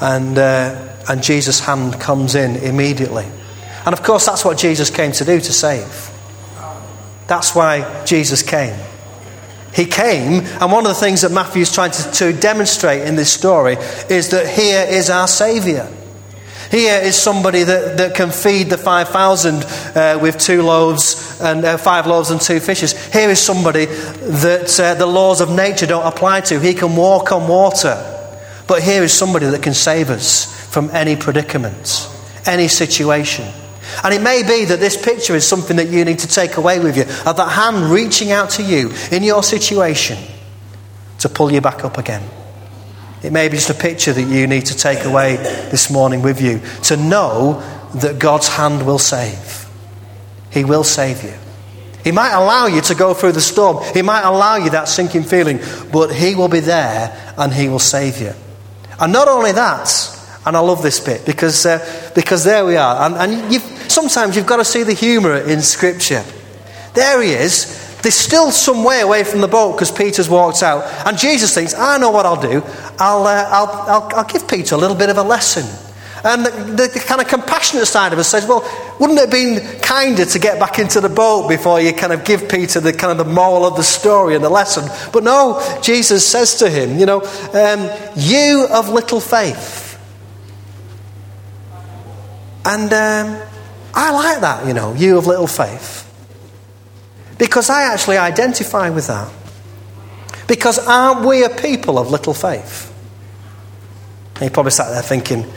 And, 0.00 0.36
uh, 0.38 0.96
and 1.08 1.22
Jesus' 1.22 1.60
hand 1.60 2.00
comes 2.00 2.34
in 2.34 2.56
immediately. 2.56 3.26
And 3.84 3.92
of 3.92 4.02
course, 4.02 4.26
that's 4.26 4.44
what 4.44 4.58
Jesus 4.58 4.90
came 4.90 5.12
to 5.12 5.24
do 5.24 5.40
to 5.40 5.52
save. 5.52 6.10
That's 7.26 7.54
why 7.54 8.04
Jesus 8.04 8.42
came. 8.42 8.78
He 9.74 9.86
came, 9.86 10.44
and 10.44 10.70
one 10.70 10.84
of 10.84 10.88
the 10.90 11.00
things 11.00 11.22
that 11.22 11.32
Matthew 11.32 11.62
is 11.62 11.72
trying 11.72 11.92
to, 11.92 12.10
to 12.12 12.32
demonstrate 12.34 13.08
in 13.08 13.16
this 13.16 13.32
story 13.32 13.78
is 14.10 14.28
that 14.30 14.46
here 14.46 14.86
is 14.86 15.08
our 15.08 15.26
Saviour. 15.26 15.88
Here 16.70 17.00
is 17.02 17.16
somebody 17.16 17.64
that, 17.64 17.96
that 17.98 18.14
can 18.14 18.30
feed 18.30 18.70
the 18.70 18.78
5,000 18.78 19.64
uh, 19.94 20.18
with 20.20 20.38
two 20.38 20.62
loaves 20.62 21.40
and 21.40 21.64
uh, 21.64 21.76
five 21.76 22.06
loaves 22.06 22.30
and 22.30 22.40
two 22.40 22.60
fishes. 22.60 22.92
Here 23.12 23.30
is 23.30 23.40
somebody 23.40 23.86
that 23.86 24.80
uh, 24.80 24.94
the 24.94 25.06
laws 25.06 25.40
of 25.40 25.50
nature 25.50 25.86
don't 25.86 26.06
apply 26.06 26.42
to. 26.42 26.60
He 26.60 26.74
can 26.74 26.96
walk 26.96 27.32
on 27.32 27.48
water. 27.48 28.11
But 28.72 28.82
here 28.82 29.02
is 29.02 29.12
somebody 29.12 29.44
that 29.44 29.62
can 29.62 29.74
save 29.74 30.08
us 30.08 30.46
from 30.72 30.88
any 30.92 31.14
predicament, 31.14 32.08
any 32.46 32.68
situation. 32.68 33.46
And 34.02 34.14
it 34.14 34.22
may 34.22 34.42
be 34.42 34.64
that 34.64 34.80
this 34.80 34.96
picture 34.96 35.36
is 35.36 35.46
something 35.46 35.76
that 35.76 35.88
you 35.88 36.02
need 36.06 36.20
to 36.20 36.26
take 36.26 36.56
away 36.56 36.78
with 36.78 36.96
you 36.96 37.02
of 37.26 37.36
that 37.36 37.50
hand 37.50 37.90
reaching 37.90 38.32
out 38.32 38.48
to 38.52 38.62
you 38.62 38.90
in 39.10 39.24
your 39.24 39.42
situation 39.42 40.16
to 41.18 41.28
pull 41.28 41.52
you 41.52 41.60
back 41.60 41.84
up 41.84 41.98
again. 41.98 42.26
It 43.22 43.30
may 43.30 43.48
be 43.48 43.58
just 43.58 43.68
a 43.68 43.74
picture 43.74 44.14
that 44.14 44.22
you 44.22 44.46
need 44.46 44.64
to 44.64 44.74
take 44.74 45.04
away 45.04 45.36
this 45.36 45.90
morning 45.90 46.22
with 46.22 46.40
you 46.40 46.62
to 46.84 46.96
know 46.96 47.60
that 47.96 48.18
God's 48.18 48.48
hand 48.48 48.86
will 48.86 48.98
save. 48.98 49.68
He 50.50 50.64
will 50.64 50.82
save 50.82 51.22
you. 51.22 51.34
He 52.04 52.10
might 52.10 52.32
allow 52.32 52.68
you 52.68 52.80
to 52.80 52.94
go 52.94 53.12
through 53.12 53.32
the 53.32 53.42
storm, 53.42 53.84
He 53.92 54.00
might 54.00 54.22
allow 54.22 54.56
you 54.56 54.70
that 54.70 54.88
sinking 54.88 55.24
feeling, 55.24 55.60
but 55.92 56.10
He 56.10 56.34
will 56.34 56.48
be 56.48 56.60
there 56.60 57.34
and 57.36 57.52
He 57.52 57.68
will 57.68 57.78
save 57.78 58.18
you. 58.18 58.32
And 59.02 59.12
not 59.12 59.26
only 59.26 59.50
that, 59.50 59.90
and 60.46 60.56
I 60.56 60.60
love 60.60 60.80
this 60.80 61.00
bit 61.00 61.26
because, 61.26 61.66
uh, 61.66 62.12
because 62.14 62.44
there 62.44 62.64
we 62.64 62.76
are. 62.76 63.04
And, 63.04 63.16
and 63.16 63.52
you've, 63.52 63.62
sometimes 63.90 64.36
you've 64.36 64.46
got 64.46 64.58
to 64.58 64.64
see 64.64 64.84
the 64.84 64.92
humour 64.92 65.38
in 65.38 65.60
Scripture. 65.60 66.24
There 66.94 67.20
he 67.20 67.32
is. 67.32 67.98
They're 68.00 68.12
still 68.12 68.52
some 68.52 68.84
way 68.84 69.00
away 69.00 69.24
from 69.24 69.40
the 69.40 69.48
boat 69.48 69.72
because 69.72 69.90
Peter's 69.90 70.28
walked 70.30 70.62
out. 70.62 70.84
And 71.04 71.18
Jesus 71.18 71.52
thinks, 71.52 71.74
I 71.74 71.98
know 71.98 72.12
what 72.12 72.26
I'll 72.26 72.40
do. 72.40 72.62
I'll, 72.96 73.26
uh, 73.26 73.48
I'll, 73.50 73.66
I'll, 73.66 74.10
I'll, 74.18 74.24
give 74.24 74.46
Peter 74.46 74.76
a 74.76 74.78
little 74.78 74.96
bit 74.96 75.10
of 75.10 75.18
a 75.18 75.22
lesson. 75.24 75.64
And 76.24 76.46
the, 76.46 76.50
the, 76.50 76.86
the, 76.86 77.00
kind 77.00 77.20
of 77.20 77.26
compassionate 77.26 77.88
side 77.88 78.12
of 78.12 78.18
us 78.18 78.28
says, 78.28 78.46
well, 78.46 78.60
wouldn't 79.00 79.18
it 79.18 79.22
have 79.22 79.30
been 79.30 79.80
kinder 79.80 80.24
to 80.24 80.38
get 80.38 80.60
back 80.60 80.78
into 80.78 81.00
the 81.00 81.08
boat 81.08 81.48
before 81.48 81.80
you 81.80 81.92
kind 81.92 82.12
of 82.12 82.24
give 82.24 82.48
Peter 82.48 82.78
the 82.78 82.92
kind 82.92 83.10
of 83.10 83.26
the 83.26 83.32
moral 83.32 83.66
of 83.66 83.76
the 83.76 83.82
story 83.82 84.36
and 84.36 84.44
the 84.44 84.50
lesson? 84.50 84.84
But 85.12 85.24
no, 85.24 85.60
Jesus 85.82 86.24
says 86.24 86.56
to 86.56 86.70
him, 86.70 86.98
you 86.98 87.06
know, 87.06 87.22
um, 87.52 87.90
you 88.14 88.68
of 88.70 88.88
little 88.88 89.20
faith. 89.20 89.98
And 92.64 92.92
um, 92.92 93.42
I 93.92 94.12
like 94.12 94.40
that, 94.42 94.66
you 94.66 94.74
know, 94.74 94.94
you 94.94 95.18
of 95.18 95.26
little 95.26 95.48
faith. 95.48 96.08
Because 97.36 97.68
I 97.68 97.92
actually 97.92 98.18
identify 98.18 98.90
with 98.90 99.08
that. 99.08 99.32
Because 100.46 100.78
aren't 100.86 101.26
we 101.26 101.42
a 101.42 101.48
people 101.48 101.98
of 101.98 102.10
little 102.10 102.34
faith? 102.34 102.88
And 104.36 104.44
he 104.44 104.50
probably 104.50 104.70
sat 104.70 104.90
there 104.90 105.02
thinking, 105.02 105.50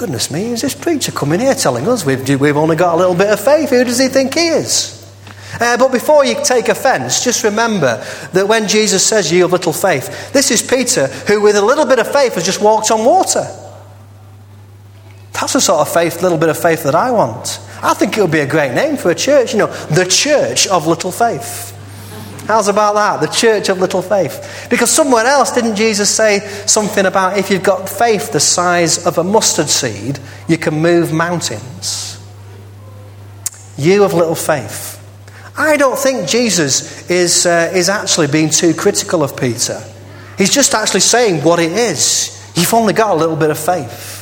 Goodness 0.00 0.30
me, 0.30 0.52
is 0.52 0.62
this 0.62 0.74
preacher 0.74 1.12
coming 1.12 1.40
here 1.40 1.52
telling 1.52 1.86
us 1.86 2.06
we've, 2.06 2.26
we've 2.40 2.56
only 2.56 2.74
got 2.74 2.94
a 2.94 2.96
little 2.96 3.14
bit 3.14 3.28
of 3.28 3.38
faith? 3.38 3.68
Who 3.68 3.84
does 3.84 3.98
he 3.98 4.08
think 4.08 4.32
he 4.32 4.48
is? 4.48 4.96
Uh, 5.60 5.76
but 5.76 5.92
before 5.92 6.24
you 6.24 6.42
take 6.42 6.70
offense, 6.70 7.22
just 7.22 7.44
remember 7.44 8.02
that 8.32 8.48
when 8.48 8.66
Jesus 8.66 9.06
says, 9.06 9.30
You 9.30 9.42
have 9.42 9.52
little 9.52 9.74
faith, 9.74 10.32
this 10.32 10.50
is 10.50 10.62
Peter 10.62 11.08
who, 11.28 11.42
with 11.42 11.54
a 11.54 11.62
little 11.62 11.84
bit 11.84 11.98
of 11.98 12.10
faith, 12.10 12.36
has 12.36 12.46
just 12.46 12.62
walked 12.62 12.90
on 12.90 13.04
water. 13.04 13.44
That's 15.34 15.52
the 15.52 15.60
sort 15.60 15.86
of 15.86 15.92
faith, 15.92 16.22
little 16.22 16.38
bit 16.38 16.48
of 16.48 16.56
faith 16.56 16.82
that 16.84 16.94
I 16.94 17.10
want. 17.10 17.60
I 17.82 17.92
think 17.92 18.16
it 18.16 18.22
would 18.22 18.32
be 18.32 18.40
a 18.40 18.48
great 18.48 18.72
name 18.72 18.96
for 18.96 19.10
a 19.10 19.14
church, 19.14 19.52
you 19.52 19.58
know, 19.58 19.66
the 19.66 20.06
Church 20.06 20.66
of 20.66 20.86
Little 20.86 21.12
Faith. 21.12 21.76
How's 22.50 22.66
about 22.66 22.96
that? 22.96 23.20
The 23.20 23.32
church 23.32 23.68
of 23.68 23.78
little 23.78 24.02
faith. 24.02 24.66
Because 24.68 24.90
somewhere 24.90 25.24
else, 25.24 25.52
didn't 25.52 25.76
Jesus 25.76 26.12
say 26.12 26.40
something 26.66 27.06
about 27.06 27.38
if 27.38 27.48
you've 27.48 27.62
got 27.62 27.88
faith 27.88 28.32
the 28.32 28.40
size 28.40 29.06
of 29.06 29.18
a 29.18 29.22
mustard 29.22 29.68
seed, 29.68 30.18
you 30.48 30.58
can 30.58 30.74
move 30.74 31.12
mountains? 31.12 32.20
You 33.78 34.02
of 34.02 34.14
little 34.14 34.34
faith. 34.34 34.98
I 35.56 35.76
don't 35.76 35.96
think 35.96 36.28
Jesus 36.28 37.08
is, 37.08 37.46
uh, 37.46 37.70
is 37.72 37.88
actually 37.88 38.26
being 38.26 38.50
too 38.50 38.74
critical 38.74 39.22
of 39.22 39.36
Peter. 39.36 39.80
He's 40.36 40.52
just 40.52 40.74
actually 40.74 41.00
saying 41.02 41.44
what 41.44 41.60
it 41.60 41.70
is. 41.70 42.52
You've 42.56 42.74
only 42.74 42.94
got 42.94 43.12
a 43.12 43.16
little 43.16 43.36
bit 43.36 43.50
of 43.50 43.58
faith. 43.60 44.19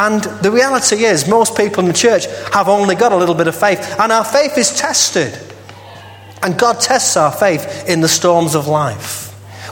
And 0.00 0.22
the 0.40 0.50
reality 0.50 1.04
is, 1.04 1.28
most 1.28 1.58
people 1.58 1.80
in 1.80 1.86
the 1.86 1.92
church 1.92 2.24
have 2.54 2.68
only 2.70 2.94
got 2.94 3.12
a 3.12 3.16
little 3.16 3.34
bit 3.34 3.48
of 3.48 3.54
faith, 3.54 4.00
and 4.00 4.10
our 4.10 4.24
faith 4.24 4.56
is 4.56 4.72
tested. 4.72 5.38
And 6.42 6.58
God 6.58 6.80
tests 6.80 7.18
our 7.18 7.30
faith 7.30 7.86
in 7.86 8.00
the 8.00 8.08
storms 8.08 8.54
of 8.54 8.66
life. 8.66 9.26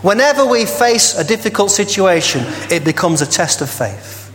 Whenever 0.05 0.45
we 0.45 0.67
face 0.67 1.17
a 1.17 1.25
difficult 1.25 1.71
situation, 1.71 2.43
it 2.71 2.85
becomes 2.85 3.23
a 3.23 3.27
test 3.27 3.63
of 3.63 3.71
faith. 3.71 4.31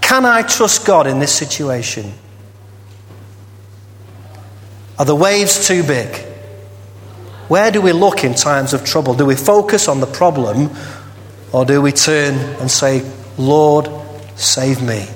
Can 0.00 0.24
I 0.24 0.42
trust 0.42 0.86
God 0.86 1.08
in 1.08 1.18
this 1.18 1.34
situation? 1.34 2.12
Are 4.96 5.04
the 5.04 5.16
waves 5.16 5.66
too 5.66 5.82
big? 5.82 6.14
Where 7.48 7.72
do 7.72 7.80
we 7.80 7.90
look 7.90 8.22
in 8.22 8.36
times 8.36 8.74
of 8.74 8.84
trouble? 8.84 9.14
Do 9.14 9.26
we 9.26 9.34
focus 9.34 9.88
on 9.88 9.98
the 9.98 10.06
problem 10.06 10.70
or 11.50 11.64
do 11.64 11.82
we 11.82 11.90
turn 11.90 12.34
and 12.60 12.70
say, 12.70 13.02
Lord, 13.36 13.88
Save 14.40 14.82
me. 14.82 15.06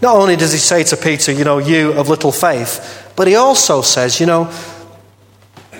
Not 0.00 0.14
only 0.14 0.36
does 0.36 0.52
he 0.52 0.58
say 0.58 0.84
to 0.84 0.96
Peter, 0.96 1.32
you 1.32 1.42
know, 1.42 1.58
you 1.58 1.92
of 1.92 2.08
little 2.08 2.30
faith, 2.30 3.12
but 3.16 3.26
he 3.26 3.34
also 3.34 3.82
says, 3.82 4.20
you 4.20 4.26
know, 4.26 4.44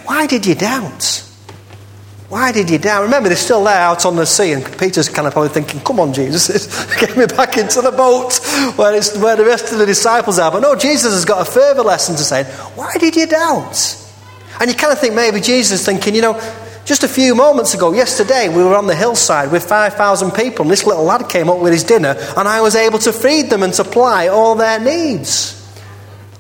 why 0.04 0.26
did 0.26 0.44
you 0.46 0.56
doubt? 0.56 1.24
Why 2.28 2.50
did 2.50 2.68
you 2.68 2.78
doubt? 2.78 3.04
Remember, 3.04 3.28
they're 3.28 3.38
still 3.38 3.62
there 3.62 3.78
out 3.78 4.04
on 4.04 4.16
the 4.16 4.26
sea, 4.26 4.52
and 4.52 4.64
Peter's 4.78 5.08
kind 5.08 5.28
of 5.28 5.32
probably 5.32 5.50
thinking, 5.50 5.80
Come 5.80 6.00
on, 6.00 6.12
Jesus, 6.12 6.66
get 7.00 7.16
me 7.16 7.26
back 7.26 7.56
into 7.56 7.80
the 7.80 7.92
boat 7.92 8.38
where, 8.76 9.00
where 9.22 9.36
the 9.36 9.44
rest 9.44 9.72
of 9.72 9.78
the 9.78 9.86
disciples 9.86 10.38
are. 10.38 10.50
But 10.50 10.60
no, 10.60 10.74
Jesus 10.74 11.14
has 11.14 11.24
got 11.24 11.46
a 11.46 11.50
further 11.50 11.82
lesson 11.82 12.16
to 12.16 12.22
say. 12.22 12.44
Why 12.74 12.94
did 12.98 13.16
you 13.16 13.26
doubt? 13.26 13.96
And 14.60 14.68
you 14.68 14.76
kind 14.76 14.92
of 14.92 14.98
think 14.98 15.14
maybe 15.14 15.40
Jesus 15.40 15.80
is 15.80 15.86
thinking, 15.86 16.16
you 16.16 16.22
know, 16.22 16.34
just 16.88 17.04
a 17.04 17.08
few 17.08 17.34
moments 17.34 17.74
ago, 17.74 17.92
yesterday, 17.92 18.48
we 18.48 18.64
were 18.64 18.74
on 18.74 18.86
the 18.86 18.96
hillside 18.96 19.52
with 19.52 19.62
5,000 19.62 20.30
people, 20.30 20.62
and 20.62 20.70
this 20.70 20.86
little 20.86 21.04
lad 21.04 21.28
came 21.28 21.50
up 21.50 21.58
with 21.58 21.74
his 21.74 21.84
dinner, 21.84 22.16
and 22.34 22.48
I 22.48 22.62
was 22.62 22.74
able 22.74 22.98
to 23.00 23.12
feed 23.12 23.50
them 23.50 23.62
and 23.62 23.74
supply 23.74 24.28
all 24.28 24.54
their 24.54 24.80
needs. 24.80 25.54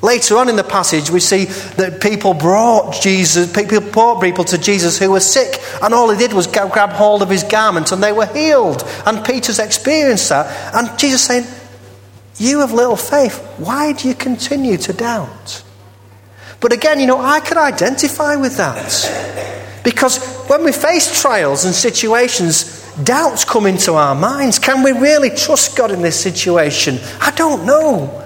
Later 0.00 0.38
on 0.38 0.48
in 0.48 0.56
the 0.56 0.64
passage, 0.64 1.10
we 1.10 1.20
see 1.20 1.44
that 1.44 2.00
people 2.00 2.32
brought 2.32 2.94
Jesus, 2.94 3.52
people 3.52 3.80
brought 3.80 4.22
people 4.22 4.44
to 4.44 4.56
Jesus 4.56 4.98
who 4.98 5.10
were 5.10 5.20
sick, 5.20 5.60
and 5.82 5.92
all 5.92 6.08
he 6.08 6.16
did 6.16 6.32
was 6.32 6.46
grab 6.46 6.92
hold 6.92 7.20
of 7.20 7.28
his 7.28 7.42
garment, 7.42 7.92
and 7.92 8.02
they 8.02 8.12
were 8.12 8.24
healed. 8.24 8.88
And 9.04 9.22
Peter's 9.22 9.58
experienced 9.58 10.30
that, 10.30 10.74
and 10.74 10.98
Jesus 10.98 11.22
saying, 11.22 11.46
"You 12.38 12.60
have 12.60 12.72
little 12.72 12.96
faith. 12.96 13.38
Why 13.58 13.92
do 13.92 14.08
you 14.08 14.14
continue 14.14 14.78
to 14.78 14.94
doubt?" 14.94 15.62
But 16.60 16.72
again, 16.72 17.00
you 17.00 17.06
know, 17.06 17.20
I 17.20 17.40
could 17.40 17.58
identify 17.58 18.36
with 18.36 18.56
that 18.56 19.10
because 19.82 20.20
when 20.48 20.64
we 20.64 20.72
face 20.72 21.20
trials 21.20 21.64
and 21.64 21.74
situations, 21.74 22.82
doubts 23.04 23.44
come 23.44 23.66
into 23.66 23.94
our 23.94 24.14
minds. 24.14 24.58
Can 24.58 24.82
we 24.82 24.92
really 24.92 25.30
trust 25.30 25.76
God 25.76 25.90
in 25.90 26.02
this 26.02 26.20
situation? 26.20 26.98
I 27.20 27.30
don't 27.32 27.64
know. 27.64 28.24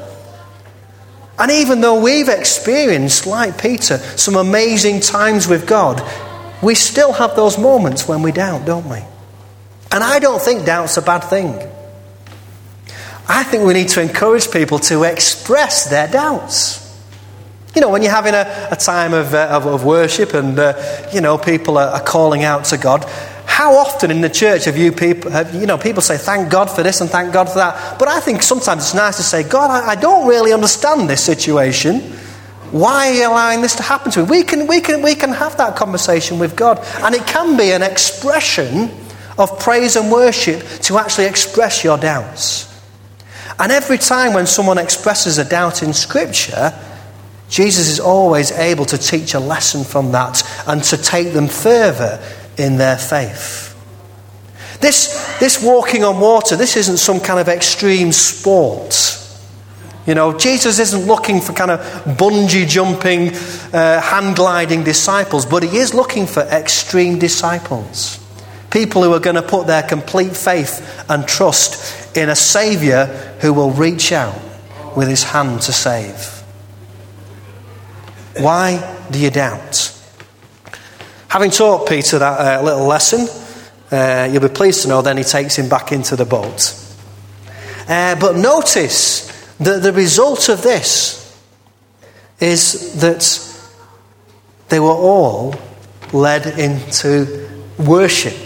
And 1.39 1.51
even 1.51 1.81
though 1.81 2.01
we've 2.01 2.29
experienced, 2.29 3.27
like 3.27 3.61
Peter, 3.61 3.99
some 3.99 4.37
amazing 4.37 5.01
times 5.01 5.49
with 5.49 5.67
God, 5.67 6.03
we 6.63 6.75
still 6.75 7.13
have 7.13 7.35
those 7.35 7.59
moments 7.59 8.07
when 8.07 8.23
we 8.23 8.33
doubt, 8.33 8.65
don't 8.65 8.89
we? 8.89 8.99
And 9.91 10.05
I 10.05 10.19
don't 10.21 10.41
think 10.41 10.65
doubt's 10.65 10.97
a 10.97 11.03
bad 11.03 11.21
thing. 11.21 11.69
I 13.29 13.43
think 13.45 13.65
we 13.65 13.75
need 13.75 13.89
to 13.91 14.03
encourage 14.03 14.51
people 14.51 14.79
to 14.81 15.03
express 15.05 15.91
their 15.91 16.09
doubts. 16.09 16.82
You 17.75 17.81
know, 17.81 17.89
when 17.89 18.03
you're 18.03 18.11
having 18.11 18.35
a, 18.35 18.69
a 18.71 18.77
time 18.77 19.15
of, 19.15 19.33
uh, 19.33 19.49
of, 19.51 19.67
of, 19.67 19.85
worship 19.85 20.35
and, 20.35 20.59
uh, 20.59 21.09
you 21.13 21.23
know, 21.23 21.39
people 21.39 21.79
are, 21.79 21.89
are 21.89 22.03
calling 22.03 22.45
out 22.45 22.67
to 22.67 22.77
God, 22.77 23.05
how 23.47 23.77
often 23.77 24.11
in 24.11 24.21
the 24.21 24.29
church 24.29 24.67
have 24.67 24.77
you 24.77 24.93
people, 24.93 25.31
have, 25.31 25.55
you 25.55 25.65
know, 25.65 25.79
people 25.79 26.03
say, 26.03 26.19
thank 26.19 26.51
God 26.51 26.71
for 26.71 26.83
this 26.83 27.01
and 27.01 27.09
thank 27.09 27.33
God 27.33 27.49
for 27.49 27.57
that. 27.57 27.99
But 27.99 28.09
I 28.09 28.21
think 28.21 28.43
sometimes 28.43 28.83
it's 28.83 28.95
nice 28.95 29.17
to 29.17 29.23
say, 29.23 29.43
God, 29.43 29.71
I, 29.71 29.93
I 29.93 29.95
don't 29.95 30.29
really 30.29 30.53
understand 30.53 31.09
this 31.09 31.25
situation. 31.25 32.01
Why 32.73 33.09
are 33.09 33.15
you 33.15 33.29
allowing 33.29 33.63
this 33.63 33.77
to 33.77 33.83
happen 33.83 34.11
to 34.13 34.21
me? 34.23 34.31
We 34.31 34.43
can, 34.43 34.67
we, 34.67 34.81
can, 34.83 35.01
we 35.01 35.15
can 35.15 35.31
have 35.31 35.57
that 35.57 35.75
conversation 35.77 36.39
with 36.39 36.57
God. 36.57 36.79
And 37.03 37.15
it 37.15 37.27
can 37.27 37.57
be 37.57 37.73
an 37.73 37.83
expression 37.83 38.91
of 39.39 39.59
praise 39.61 39.97
and 39.97 40.13
worship 40.13 40.63
to 40.83 40.99
actually 40.99 41.27
express 41.27 41.85
your 41.85 41.97
doubts. 41.97 42.69
And 43.59 43.73
every 43.73 43.99
time 43.99 44.35
when 44.35 44.47
someone 44.47 44.79
expresses 44.79 45.39
a 45.39 45.45
doubt 45.49 45.83
in 45.83 45.93
Scripture, 45.93 46.73
Jesus 47.53 47.91
is 47.91 48.01
always 48.01 48.51
able 48.51 48.87
to 48.87 48.97
teach 48.97 49.35
a 49.35 49.39
lesson 49.39 49.85
from 49.85 50.13
that 50.13 50.43
and 50.67 50.83
to 50.85 50.97
take 50.97 51.35
them 51.35 51.49
further 51.49 52.19
in 52.57 52.79
their 52.79 52.97
faith. 52.97 53.69
This, 54.81 55.37
this 55.39 55.63
walking 55.63 56.03
on 56.03 56.19
water, 56.19 56.57
this 56.57 56.79
isn't 56.79 56.97
some 56.97 57.21
kind 57.21 57.39
of 57.39 57.51
extreme 57.51 58.11
sport. 58.11 59.19
You 60.07 60.15
know, 60.15 60.39
Jesus 60.39 60.79
isn't 60.79 61.05
looking 61.05 61.43
for 61.43 61.53
kind 61.53 61.71
of 61.71 61.81
bungee 62.17 62.67
jumping, 62.67 63.29
uh, 63.75 64.01
hang 64.01 64.33
gliding 64.33 64.83
disciples, 64.83 65.45
but 65.45 65.63
he 65.63 65.77
is 65.77 65.93
looking 65.93 66.27
for 66.27 66.41
extreme 66.41 67.19
disciples. 67.19 68.19
People 68.71 69.03
who 69.03 69.13
are 69.13 69.21
going 69.21 69.37
to 69.37 69.43
put 69.43 69.67
their 69.67 69.83
complete 69.83 70.35
faith 70.35 71.05
and 71.11 71.29
trust 71.29 72.17
in 72.17 72.31
a 72.31 72.35
Saviour 72.35 73.05
who 73.43 73.53
will 73.53 73.73
reach 73.73 74.11
out 74.11 74.41
with 74.97 75.07
his 75.07 75.23
hand 75.23 75.61
to 75.61 75.73
save. 75.73 76.42
Why 78.37 79.07
do 79.11 79.19
you 79.19 79.31
doubt? 79.31 79.99
Having 81.29 81.51
taught 81.51 81.89
Peter 81.89 82.19
that 82.19 82.61
uh, 82.61 82.63
little 82.63 82.87
lesson, 82.87 83.27
uh, 83.91 84.29
you'll 84.31 84.43
be 84.43 84.49
pleased 84.49 84.83
to 84.83 84.89
know 84.89 85.03
then 85.03 85.17
he 85.17 85.25
takes 85.25 85.57
him 85.57 85.69
back 85.69 85.93
into 85.93 86.17
the 86.17 86.25
boat. 86.25 86.75
Uh, 87.89 88.15
but 88.19 88.37
notice 88.37 89.31
that 89.59 89.83
the 89.83 89.93
result 89.93 90.49
of 90.49 90.63
this 90.63 91.19
is 92.41 93.01
that 93.01 93.49
they 94.69 94.81
were 94.81 94.89
all 94.89 95.55
led 96.13 96.59
into 96.59 97.49
worship. 97.79 98.37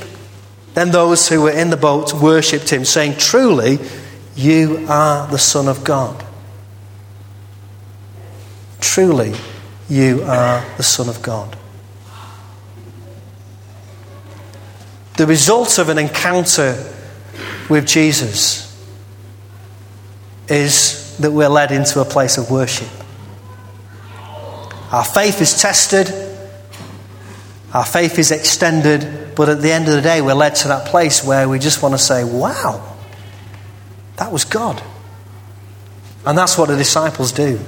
Then 0.74 0.90
those 0.90 1.28
who 1.28 1.42
were 1.42 1.50
in 1.50 1.70
the 1.70 1.76
boat 1.76 2.12
worshipped 2.12 2.68
him, 2.70 2.84
saying, 2.84 3.16
Truly, 3.16 3.78
you 4.34 4.86
are 4.88 5.26
the 5.28 5.38
Son 5.38 5.68
of 5.68 5.84
God. 5.84 6.24
Truly, 8.80 9.34
you 9.88 10.22
are 10.22 10.64
the 10.76 10.82
Son 10.82 11.08
of 11.08 11.22
God. 11.22 11.56
The 15.16 15.26
result 15.26 15.78
of 15.78 15.88
an 15.88 15.98
encounter 15.98 16.92
with 17.70 17.86
Jesus 17.86 18.64
is 20.48 21.16
that 21.18 21.30
we're 21.30 21.48
led 21.48 21.72
into 21.72 22.00
a 22.00 22.04
place 22.04 22.36
of 22.36 22.50
worship. 22.50 22.88
Our 24.92 25.04
faith 25.04 25.40
is 25.40 25.60
tested, 25.60 26.12
our 27.72 27.84
faith 27.84 28.18
is 28.18 28.30
extended, 28.30 29.34
but 29.34 29.48
at 29.48 29.60
the 29.60 29.72
end 29.72 29.88
of 29.88 29.94
the 29.94 30.02
day, 30.02 30.20
we're 30.20 30.34
led 30.34 30.54
to 30.56 30.68
that 30.68 30.86
place 30.86 31.24
where 31.24 31.48
we 31.48 31.58
just 31.58 31.82
want 31.82 31.94
to 31.94 31.98
say, 31.98 32.24
Wow, 32.24 32.96
that 34.16 34.32
was 34.32 34.44
God. 34.44 34.82
And 36.24 36.36
that's 36.36 36.58
what 36.58 36.68
the 36.68 36.76
disciples 36.76 37.32
do. 37.32 37.58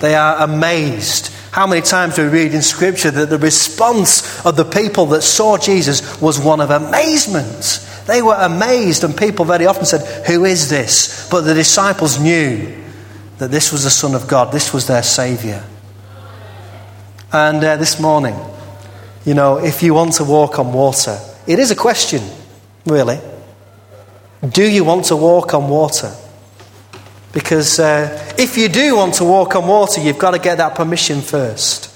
They 0.00 0.14
are 0.14 0.44
amazed 0.44 1.31
how 1.52 1.66
many 1.66 1.82
times 1.82 2.16
do 2.16 2.22
we 2.24 2.44
read 2.44 2.54
in 2.54 2.62
Scripture 2.62 3.10
that 3.10 3.28
the 3.28 3.36
response 3.36 4.44
of 4.46 4.56
the 4.56 4.64
people 4.64 5.04
that 5.06 5.20
saw 5.20 5.58
Jesus 5.58 6.18
was 6.18 6.40
one 6.40 6.62
of 6.62 6.70
amazement? 6.70 7.86
They 8.06 8.22
were 8.22 8.36
amazed, 8.40 9.04
and 9.04 9.14
people 9.14 9.44
very 9.44 9.66
often 9.66 9.84
said, 9.84 10.26
Who 10.26 10.46
is 10.46 10.70
this? 10.70 11.28
But 11.30 11.42
the 11.42 11.52
disciples 11.52 12.18
knew 12.18 12.82
that 13.36 13.50
this 13.50 13.70
was 13.70 13.84
the 13.84 13.90
Son 13.90 14.14
of 14.14 14.28
God, 14.28 14.50
this 14.50 14.72
was 14.72 14.86
their 14.86 15.02
Saviour. 15.02 15.62
And 17.30 17.62
uh, 17.62 17.76
this 17.76 18.00
morning, 18.00 18.34
you 19.26 19.34
know, 19.34 19.58
if 19.58 19.82
you 19.82 19.92
want 19.92 20.14
to 20.14 20.24
walk 20.24 20.58
on 20.58 20.72
water, 20.72 21.18
it 21.46 21.58
is 21.58 21.70
a 21.70 21.76
question, 21.76 22.22
really. 22.86 23.20
Do 24.48 24.66
you 24.66 24.84
want 24.84 25.04
to 25.06 25.16
walk 25.16 25.52
on 25.52 25.68
water? 25.68 26.14
Because 27.32 27.80
uh, 27.80 28.34
if 28.38 28.58
you 28.58 28.68
do 28.68 28.96
want 28.96 29.14
to 29.14 29.24
walk 29.24 29.56
on 29.56 29.66
water, 29.66 30.00
you've 30.00 30.18
got 30.18 30.32
to 30.32 30.38
get 30.38 30.58
that 30.58 30.74
permission 30.74 31.22
first. 31.22 31.88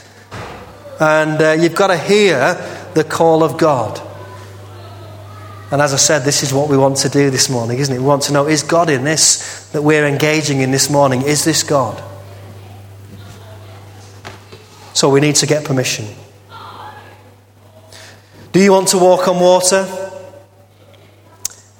And 0.98 1.40
uh, 1.42 1.52
you've 1.52 1.74
got 1.74 1.88
to 1.88 1.98
hear 1.98 2.54
the 2.94 3.04
call 3.04 3.42
of 3.42 3.58
God. 3.58 4.00
And 5.70 5.82
as 5.82 5.92
I 5.92 5.96
said, 5.96 6.20
this 6.20 6.42
is 6.42 6.54
what 6.54 6.70
we 6.70 6.76
want 6.76 6.98
to 6.98 7.08
do 7.08 7.28
this 7.28 7.50
morning, 7.50 7.78
isn't 7.78 7.94
it? 7.94 7.98
We 7.98 8.04
want 8.04 8.22
to 8.24 8.32
know 8.32 8.46
is 8.46 8.62
God 8.62 8.88
in 8.88 9.04
this 9.04 9.68
that 9.72 9.82
we're 9.82 10.06
engaging 10.06 10.60
in 10.60 10.70
this 10.70 10.88
morning? 10.88 11.22
Is 11.22 11.44
this 11.44 11.62
God? 11.62 12.02
So 14.94 15.10
we 15.10 15.20
need 15.20 15.34
to 15.36 15.46
get 15.46 15.64
permission. 15.64 16.06
Do 18.52 18.62
you 18.62 18.72
want 18.72 18.88
to 18.88 18.98
walk 18.98 19.28
on 19.28 19.38
water? 19.40 19.86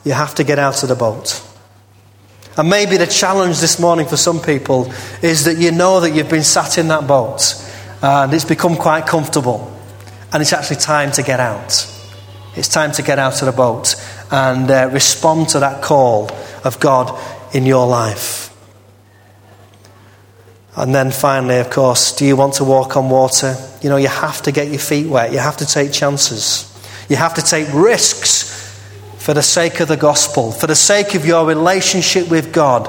You 0.04 0.12
have 0.12 0.34
to 0.34 0.44
get 0.44 0.58
out 0.58 0.82
of 0.82 0.88
the 0.90 0.94
boat. 0.94 1.45
And 2.56 2.70
maybe 2.70 2.96
the 2.96 3.06
challenge 3.06 3.60
this 3.60 3.78
morning 3.78 4.06
for 4.06 4.16
some 4.16 4.40
people 4.40 4.90
is 5.22 5.44
that 5.44 5.58
you 5.58 5.72
know 5.72 6.00
that 6.00 6.14
you've 6.14 6.30
been 6.30 6.42
sat 6.42 6.78
in 6.78 6.88
that 6.88 7.06
boat 7.06 7.54
and 8.02 8.32
it's 8.32 8.46
become 8.46 8.76
quite 8.76 9.06
comfortable. 9.06 9.72
And 10.32 10.40
it's 10.40 10.52
actually 10.52 10.76
time 10.76 11.12
to 11.12 11.22
get 11.22 11.38
out. 11.38 11.92
It's 12.56 12.68
time 12.68 12.92
to 12.92 13.02
get 13.02 13.18
out 13.18 13.42
of 13.42 13.46
the 13.46 13.52
boat 13.52 13.94
and 14.30 14.70
uh, 14.70 14.88
respond 14.92 15.50
to 15.50 15.60
that 15.60 15.82
call 15.82 16.30
of 16.64 16.80
God 16.80 17.18
in 17.54 17.66
your 17.66 17.86
life. 17.86 18.46
And 20.74 20.94
then 20.94 21.10
finally, 21.10 21.58
of 21.58 21.70
course, 21.70 22.14
do 22.16 22.24
you 22.26 22.36
want 22.36 22.54
to 22.54 22.64
walk 22.64 22.96
on 22.96 23.08
water? 23.08 23.54
You 23.82 23.90
know, 23.90 23.96
you 23.96 24.08
have 24.08 24.42
to 24.42 24.52
get 24.52 24.68
your 24.68 24.78
feet 24.78 25.06
wet. 25.06 25.32
You 25.32 25.38
have 25.38 25.58
to 25.58 25.66
take 25.66 25.92
chances. 25.92 26.72
You 27.08 27.16
have 27.16 27.34
to 27.34 27.42
take 27.42 27.68
risks 27.72 28.65
for 29.26 29.34
the 29.34 29.42
sake 29.42 29.80
of 29.80 29.88
the 29.88 29.96
gospel, 29.96 30.52
for 30.52 30.68
the 30.68 30.76
sake 30.76 31.16
of 31.16 31.26
your 31.26 31.44
relationship 31.44 32.30
with 32.30 32.52
God, 32.52 32.88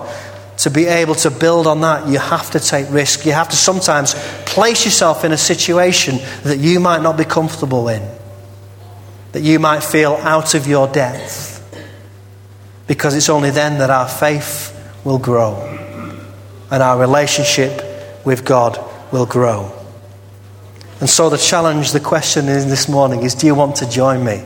to 0.57 0.69
be 0.69 0.85
able 0.85 1.15
to 1.15 1.31
build 1.31 1.65
on 1.65 1.81
that, 1.81 2.07
you 2.07 2.19
have 2.19 2.51
to 2.51 2.59
take 2.59 2.85
risk. 2.91 3.25
You 3.25 3.31
have 3.31 3.49
to 3.49 3.55
sometimes 3.55 4.13
place 4.45 4.85
yourself 4.85 5.25
in 5.25 5.31
a 5.31 5.37
situation 5.37 6.19
that 6.43 6.59
you 6.59 6.79
might 6.79 7.01
not 7.01 7.17
be 7.17 7.25
comfortable 7.25 7.89
in, 7.89 8.07
that 9.31 9.41
you 9.41 9.57
might 9.57 9.81
feel 9.81 10.13
out 10.17 10.53
of 10.53 10.67
your 10.67 10.87
depth, 10.87 11.55
because 12.85 13.15
it's 13.15 13.29
only 13.29 13.49
then 13.49 13.79
that 13.79 13.89
our 13.89 14.07
faith 14.07 14.79
will 15.03 15.17
grow 15.17 15.55
and 16.69 16.83
our 16.83 16.99
relationship 16.99 17.83
with 18.27 18.45
God 18.45 18.77
will 19.11 19.25
grow. 19.25 19.73
And 20.99 21.09
so 21.09 21.31
the 21.31 21.37
challenge, 21.37 21.93
the 21.93 21.99
question 21.99 22.47
is 22.47 22.67
this 22.67 22.87
morning 22.87 23.23
is 23.23 23.33
do 23.33 23.47
you 23.47 23.55
want 23.55 23.77
to 23.77 23.89
join 23.89 24.23
me 24.23 24.43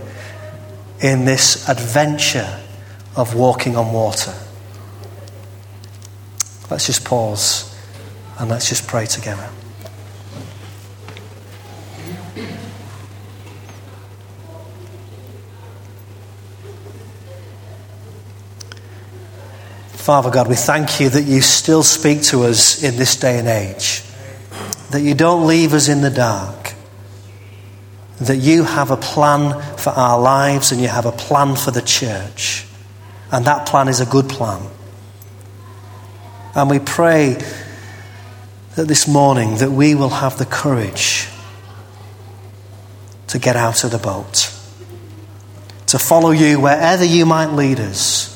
in 1.01 1.25
this 1.25 1.67
adventure 1.67 2.59
of 3.15 3.35
walking 3.35 3.75
on 3.75 3.91
water? 3.91 4.33
Let's 6.69 6.85
just 6.85 7.03
pause 7.03 7.75
and 8.39 8.49
let's 8.49 8.69
just 8.69 8.87
pray 8.87 9.05
together. 9.05 9.49
Father 20.01 20.31
God, 20.31 20.47
we 20.49 20.55
thank 20.55 20.99
you 20.99 21.09
that 21.09 21.23
you 21.23 21.41
still 21.41 21.83
speak 21.83 22.23
to 22.23 22.43
us 22.43 22.81
in 22.83 22.97
this 22.97 23.15
day 23.15 23.37
and 23.37 23.47
age, 23.47 24.03
that 24.89 25.01
you 25.01 25.13
don't 25.13 25.45
leave 25.45 25.73
us 25.73 25.89
in 25.89 26.01
the 26.01 26.09
dark, 26.09 26.60
that 28.27 28.37
you 28.37 28.63
have 28.63 28.91
a 28.91 28.97
plan 28.97 29.59
for 29.77 29.89
our 29.91 30.19
lives 30.19 30.71
and 30.71 30.81
you 30.81 30.87
have 30.87 31.05
a 31.05 31.11
plan 31.11 31.55
for 31.55 31.71
the 31.71 31.81
church. 31.81 32.65
And 33.31 33.45
that 33.45 33.67
plan 33.67 33.87
is 33.87 33.99
a 33.99 34.05
good 34.05 34.29
plan. 34.29 34.61
And 36.55 36.69
we 36.69 36.79
pray 36.79 37.37
that 38.75 38.87
this 38.87 39.07
morning 39.07 39.57
that 39.57 39.71
we 39.71 39.95
will 39.95 40.09
have 40.09 40.37
the 40.37 40.45
courage 40.45 41.27
to 43.27 43.39
get 43.39 43.55
out 43.55 43.83
of 43.83 43.91
the 43.91 43.97
boat, 43.97 44.53
to 45.87 45.97
follow 45.97 46.31
you 46.31 46.59
wherever 46.59 47.05
you 47.05 47.25
might 47.25 47.53
lead 47.53 47.79
us 47.79 48.31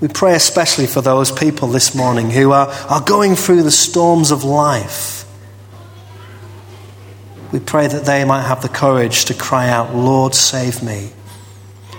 We 0.00 0.08
pray 0.08 0.34
especially 0.34 0.86
for 0.86 1.00
those 1.00 1.32
people 1.32 1.68
this 1.68 1.94
morning 1.94 2.30
who 2.30 2.52
are, 2.52 2.68
are 2.68 3.00
going 3.00 3.34
through 3.34 3.62
the 3.62 3.70
storms 3.70 4.30
of 4.30 4.44
life. 4.44 5.25
We 7.52 7.60
pray 7.60 7.86
that 7.86 8.04
they 8.04 8.24
might 8.24 8.42
have 8.42 8.62
the 8.62 8.68
courage 8.68 9.26
to 9.26 9.34
cry 9.34 9.68
out, 9.68 9.94
Lord, 9.94 10.34
save 10.34 10.82
me. 10.82 11.10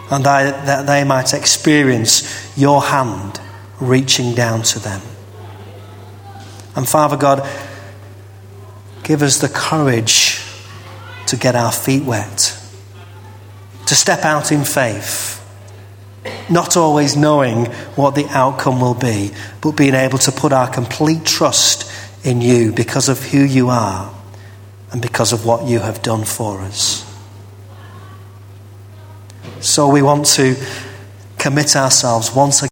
And 0.09 0.25
that 0.25 0.85
they 0.85 1.03
might 1.03 1.33
experience 1.33 2.57
your 2.57 2.81
hand 2.81 3.39
reaching 3.79 4.33
down 4.33 4.63
to 4.63 4.79
them. 4.79 5.01
And 6.75 6.87
Father 6.87 7.17
God, 7.17 7.47
give 9.03 9.21
us 9.21 9.39
the 9.39 9.49
courage 9.49 10.41
to 11.27 11.35
get 11.35 11.55
our 11.55 11.71
feet 11.71 12.03
wet, 12.03 12.57
to 13.85 13.95
step 13.95 14.23
out 14.23 14.51
in 14.51 14.63
faith 14.63 15.33
not 16.49 16.77
always 16.77 17.15
knowing 17.15 17.65
what 17.95 18.15
the 18.15 18.25
outcome 18.29 18.81
will 18.81 18.93
be, 18.93 19.31
but 19.61 19.71
being 19.71 19.93
able 19.93 20.17
to 20.17 20.31
put 20.31 20.51
our 20.51 20.69
complete 20.69 21.25
trust 21.25 21.91
in 22.23 22.41
you 22.41 22.71
because 22.71 23.09
of 23.09 23.21
who 23.21 23.39
you 23.39 23.69
are 23.69 24.16
and 24.91 25.01
because 25.01 25.33
of 25.33 25.45
what 25.45 25.67
you 25.67 25.79
have 25.79 26.01
done 26.01 26.23
for 26.23 26.59
us. 26.61 27.03
So 29.59 29.89
we 29.89 30.01
want 30.01 30.25
to 30.35 30.55
commit 31.37 31.75
ourselves 31.75 32.33
once 32.33 32.61
again. 32.61 32.65